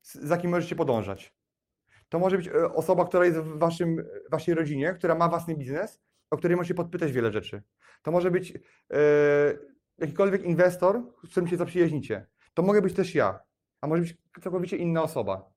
za 0.03 0.37
kim 0.37 0.51
możecie 0.51 0.77
podążać. 0.77 1.35
To 2.09 2.18
może 2.18 2.37
być 2.37 2.49
e, 2.49 2.73
osoba, 2.73 3.05
która 3.05 3.25
jest 3.25 3.38
w 3.38 3.59
waszym, 3.59 4.05
waszej 4.31 4.55
rodzinie, 4.55 4.94
która 4.94 5.14
ma 5.14 5.29
własny 5.29 5.57
biznes, 5.57 6.01
o 6.31 6.37
której 6.37 6.57
możecie 6.57 6.75
podpytać 6.75 7.12
wiele 7.12 7.33
rzeczy. 7.33 7.62
To 8.03 8.11
może 8.11 8.31
być 8.31 8.53
e, 8.57 8.59
jakikolwiek 9.99 10.45
inwestor, 10.45 11.03
z 11.25 11.31
którym 11.31 11.49
się 11.49 11.57
zaprzyjaźnicie. 11.57 12.27
To 12.55 12.62
mogę 12.62 12.83
być 12.83 12.95
też 12.95 13.14
ja, 13.14 13.40
a 13.81 13.87
może 13.87 14.03
być 14.03 14.16
całkowicie 14.43 14.77
inna 14.77 15.03
osoba. 15.03 15.51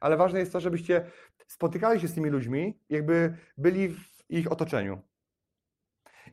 Ale 0.00 0.16
ważne 0.16 0.38
jest 0.38 0.52
to, 0.52 0.60
żebyście 0.60 1.10
spotykali 1.46 2.00
się 2.00 2.08
z 2.08 2.14
tymi 2.14 2.30
ludźmi, 2.30 2.80
jakby 2.88 3.36
byli 3.58 3.88
w 3.88 4.24
ich 4.28 4.52
otoczeniu. 4.52 5.02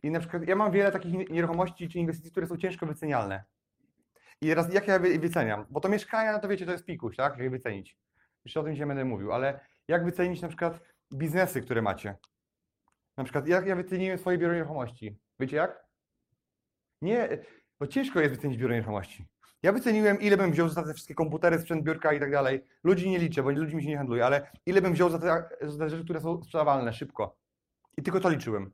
I 0.04 0.12
na 0.12 0.20
przykład 0.20 0.48
ja 0.48 0.56
mam 0.56 0.72
wiele 0.72 0.92
takich 0.92 1.14
nie- 1.14 1.26
nieruchomości 1.26 1.90
czy 1.90 2.00
inwestycji, 2.00 2.32
które 2.32 2.48
są 2.48 2.58
ciężko 2.58 2.86
wycenialne. 2.86 3.44
I 4.42 4.48
teraz 4.48 4.74
jak 4.74 4.88
ja 4.88 5.00
wyceniam? 5.00 5.66
Bo 5.70 5.80
to 5.80 5.90
mieszkania, 5.90 6.34
no 6.34 6.40
to 6.40 6.48
wiecie, 6.48 6.66
to 6.66 6.72
jest 6.72 6.86
pikuś, 6.86 7.16
tak? 7.16 7.34
Jak 7.34 7.42
je 7.42 7.50
wycenić. 7.50 7.98
Jeszcze 8.46 8.60
o 8.60 8.64
tym 8.64 8.74
dzisiaj 8.74 8.88
będę 8.88 9.06
mówił, 9.06 9.34
ale 9.34 9.60
jak 9.88 10.06
wycenić 10.06 10.42
na 10.42 10.48
przykład 10.48 10.80
biznesy, 11.14 11.62
które 11.62 11.82
macie? 11.82 12.16
Na 13.18 13.24
przykład 13.24 13.48
jak 13.48 13.68
ja 13.68 13.76
wyceniłem 13.76 14.18
swoje 14.18 14.38
biuro 14.38 14.54
nieruchomości? 14.54 15.18
Wiecie 15.40 15.58
jak? 15.58 15.86
Nie, 17.02 17.30
bo 17.80 17.88
ciężko 17.88 18.20
jest 18.20 18.36
wycenić 18.36 18.58
biuro 18.58 18.74
nieruchomości. 18.74 19.26
Ja 19.64 19.72
wyceniłem, 19.72 20.22
ile 20.22 20.38
bym 20.38 20.52
wziął 20.52 20.70
za 20.70 20.84
te 20.84 20.94
wszystkie 20.94 21.16
komputery, 21.16 21.60
sprzęt 21.60 21.84
biurka 21.84 22.14
i 22.14 22.20
tak 22.20 22.32
dalej. 22.32 22.66
Ludzi 22.84 23.10
nie 23.10 23.20
liczę, 23.20 23.44
bo 23.44 23.50
ludźmi 23.52 23.84
się 23.84 23.90
nie 23.90 23.98
handluje, 23.98 24.26
ale 24.26 24.52
ile 24.66 24.82
bym 24.82 24.94
wziął 24.94 25.10
za 25.10 25.20
te, 25.20 25.50
za 25.62 25.78
te 25.78 25.90
rzeczy, 25.90 26.04
które 26.04 26.22
są 26.22 26.44
sprzedawalne 26.44 26.94
szybko. 26.94 27.38
I 27.98 28.04
tylko 28.04 28.20
to 28.20 28.30
liczyłem. 28.30 28.72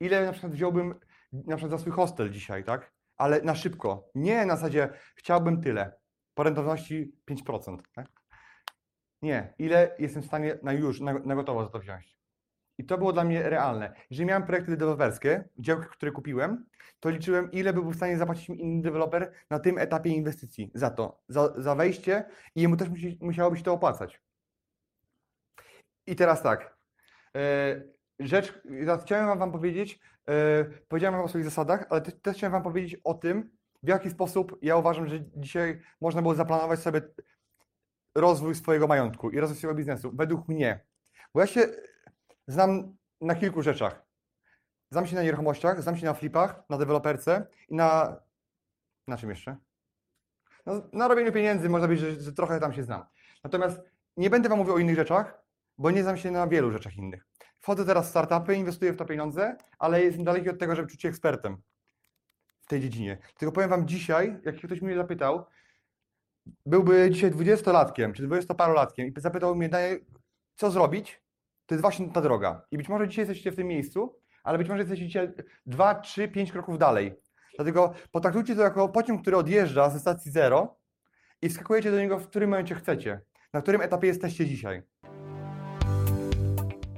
Ile 0.00 0.26
na 0.26 0.32
przykład 0.32 0.52
wziąłbym 0.52 0.94
na 1.32 1.56
przykład 1.56 1.70
za 1.70 1.78
swój 1.78 1.92
hostel 1.92 2.30
dzisiaj, 2.30 2.64
tak? 2.64 2.92
Ale 3.16 3.42
na 3.42 3.54
szybko. 3.54 4.10
Nie 4.14 4.46
na 4.46 4.56
zasadzie 4.56 4.90
chciałbym 5.14 5.62
tyle. 5.62 5.92
po 6.34 6.42
rentowności 6.42 7.12
5%. 7.30 7.78
Tak? 7.94 8.06
Nie, 9.22 9.54
ile 9.58 9.96
jestem 9.98 10.22
w 10.22 10.26
stanie 10.26 10.58
na 10.62 10.72
już, 10.72 11.00
na, 11.00 11.12
na 11.12 11.34
gotowo 11.34 11.64
za 11.64 11.70
to 11.70 11.78
wziąć. 11.78 12.15
I 12.78 12.84
to 12.84 12.98
było 12.98 13.12
dla 13.12 13.24
mnie 13.24 13.50
realne. 13.50 13.94
Jeżeli 14.10 14.26
miałem 14.26 14.42
projekty 14.42 14.76
deweloperskie, 14.76 15.48
działki, 15.58 15.86
które 15.90 16.12
kupiłem, 16.12 16.66
to 17.00 17.10
liczyłem, 17.10 17.52
ile 17.52 17.72
by 17.72 17.82
był 17.82 17.90
w 17.90 17.96
stanie 17.96 18.16
zapłacić 18.16 18.48
mi 18.48 18.60
inny 18.60 18.82
deweloper 18.82 19.32
na 19.50 19.58
tym 19.58 19.78
etapie 19.78 20.10
inwestycji 20.10 20.70
za 20.74 20.90
to, 20.90 21.20
za, 21.28 21.62
za 21.62 21.74
wejście 21.74 22.24
i 22.54 22.62
jemu 22.62 22.76
też 22.76 22.88
musi, 22.88 23.18
musiałoby 23.20 23.56
się 23.56 23.62
to 23.62 23.72
opłacać. 23.72 24.20
I 26.06 26.16
teraz 26.16 26.42
tak. 26.42 26.76
e, 27.36 27.96
Rzecz, 28.20 28.60
chciałem 29.02 29.26
wam, 29.26 29.38
wam 29.38 29.52
powiedzieć, 29.52 30.00
e, 30.28 30.64
powiedziałem 30.88 31.14
wam 31.14 31.24
o 31.24 31.28
swoich 31.28 31.44
zasadach, 31.44 31.86
ale 31.90 32.00
też, 32.00 32.14
też 32.22 32.36
chciałem 32.36 32.52
wam 32.52 32.62
powiedzieć 32.62 33.00
o 33.04 33.14
tym, 33.14 33.50
w 33.82 33.88
jaki 33.88 34.10
sposób 34.10 34.58
ja 34.62 34.76
uważam, 34.76 35.08
że 35.08 35.20
dzisiaj 35.36 35.80
można 36.00 36.22
było 36.22 36.34
zaplanować 36.34 36.80
sobie 36.80 37.00
rozwój 38.14 38.54
swojego 38.54 38.86
majątku 38.86 39.30
i 39.30 39.40
rozwój 39.40 39.58
swojego 39.58 39.78
biznesu. 39.78 40.10
Według 40.14 40.48
mnie. 40.48 40.80
Bo 41.34 41.40
ja 41.40 41.46
się 41.46 41.60
znam 42.46 42.96
na 43.20 43.34
kilku 43.34 43.62
rzeczach. 43.62 44.06
Znam 44.90 45.06
się 45.06 45.16
na 45.16 45.22
nieruchomościach, 45.22 45.82
znam 45.82 45.96
się 45.96 46.06
na 46.06 46.14
flipach, 46.14 46.62
na 46.70 46.78
deweloperce 46.78 47.46
i 47.68 47.74
na. 47.74 48.16
Na 49.08 49.16
czym 49.16 49.30
jeszcze? 49.30 49.56
No, 50.66 50.82
na 50.92 51.08
robieniu 51.08 51.32
pieniędzy 51.32 51.68
można 51.68 51.88
powiedzieć, 51.88 52.14
że, 52.14 52.20
że 52.20 52.32
trochę 52.32 52.60
tam 52.60 52.72
się 52.72 52.82
znam. 52.82 53.04
Natomiast 53.44 53.80
nie 54.16 54.30
będę 54.30 54.48
Wam 54.48 54.58
mówił 54.58 54.74
o 54.74 54.78
innych 54.78 54.96
rzeczach, 54.96 55.42
bo 55.78 55.90
nie 55.90 56.02
znam 56.02 56.16
się 56.16 56.30
na 56.30 56.46
wielu 56.46 56.72
rzeczach 56.72 56.96
innych. 56.96 57.26
Wchodzę 57.60 57.84
teraz 57.84 58.06
w 58.06 58.10
startupy, 58.10 58.54
inwestuję 58.54 58.92
w 58.92 58.96
to 58.96 59.04
pieniądze, 59.04 59.56
ale 59.78 60.02
jestem 60.02 60.24
daleki 60.24 60.50
od 60.50 60.58
tego, 60.58 60.76
żeby 60.76 60.88
czuć 60.88 61.02
się 61.02 61.08
ekspertem 61.08 61.62
w 62.60 62.66
tej 62.66 62.80
dziedzinie. 62.80 63.18
Tylko 63.38 63.52
powiem 63.52 63.70
Wam 63.70 63.88
dzisiaj, 63.88 64.40
jak 64.44 64.56
ktoś 64.56 64.82
mnie 64.82 64.96
zapytał, 64.96 65.46
byłby 66.66 67.10
dzisiaj 67.10 67.30
dwudziestolatkiem 67.30 68.12
czy 68.12 68.22
dwudziestoparolatkiem 68.22 69.06
i 69.06 69.20
zapytał 69.20 69.56
mnie, 69.56 69.68
"Daj, 69.68 70.06
co 70.54 70.70
zrobić, 70.70 71.22
to 71.66 71.74
jest 71.74 71.82
właśnie 71.82 72.08
ta 72.08 72.20
droga. 72.20 72.62
I 72.70 72.76
być 72.76 72.88
może 72.88 73.08
dzisiaj 73.08 73.22
jesteście 73.22 73.52
w 73.52 73.56
tym 73.56 73.66
miejscu, 73.66 74.16
ale 74.44 74.58
być 74.58 74.68
może 74.68 74.80
jesteście 74.80 75.06
dzisiaj 75.06 75.28
dwa, 75.66 75.94
trzy, 75.94 76.28
pięć 76.28 76.52
kroków 76.52 76.78
dalej. 76.78 77.14
Dlatego 77.56 77.94
potraktujcie 78.12 78.56
to 78.56 78.62
jako 78.62 78.88
pociąg, 78.88 79.22
który 79.22 79.36
odjeżdża 79.36 79.90
ze 79.90 80.00
stacji 80.00 80.30
zero 80.30 80.78
i 81.42 81.48
wskakujecie 81.48 81.90
do 81.90 81.98
niego 81.98 82.18
w 82.18 82.28
którym 82.28 82.50
momencie 82.50 82.74
chcecie. 82.74 83.20
Na 83.52 83.62
którym 83.62 83.80
etapie 83.80 84.06
jesteście 84.06 84.46
dzisiaj. 84.46 84.82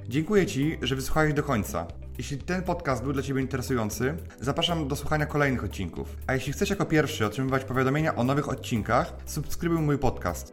Dziękuję 0.07 0.45
Ci, 0.45 0.77
że 0.81 0.95
wysłuchałeś 0.95 1.33
do 1.33 1.43
końca. 1.43 1.87
Jeśli 2.17 2.37
ten 2.37 2.63
podcast 2.63 3.03
był 3.03 3.13
dla 3.13 3.23
Ciebie 3.23 3.41
interesujący, 3.41 4.17
zapraszam 4.39 4.87
do 4.87 4.95
słuchania 4.95 5.25
kolejnych 5.25 5.63
odcinków. 5.63 6.15
A 6.27 6.33
jeśli 6.33 6.53
chcesz 6.53 6.69
jako 6.69 6.85
pierwszy 6.85 7.25
otrzymywać 7.25 7.63
powiadomienia 7.63 8.15
o 8.15 8.23
nowych 8.23 8.49
odcinkach, 8.49 9.13
subskrybuj 9.25 9.79
mój 9.79 9.97
podcast. 9.97 10.51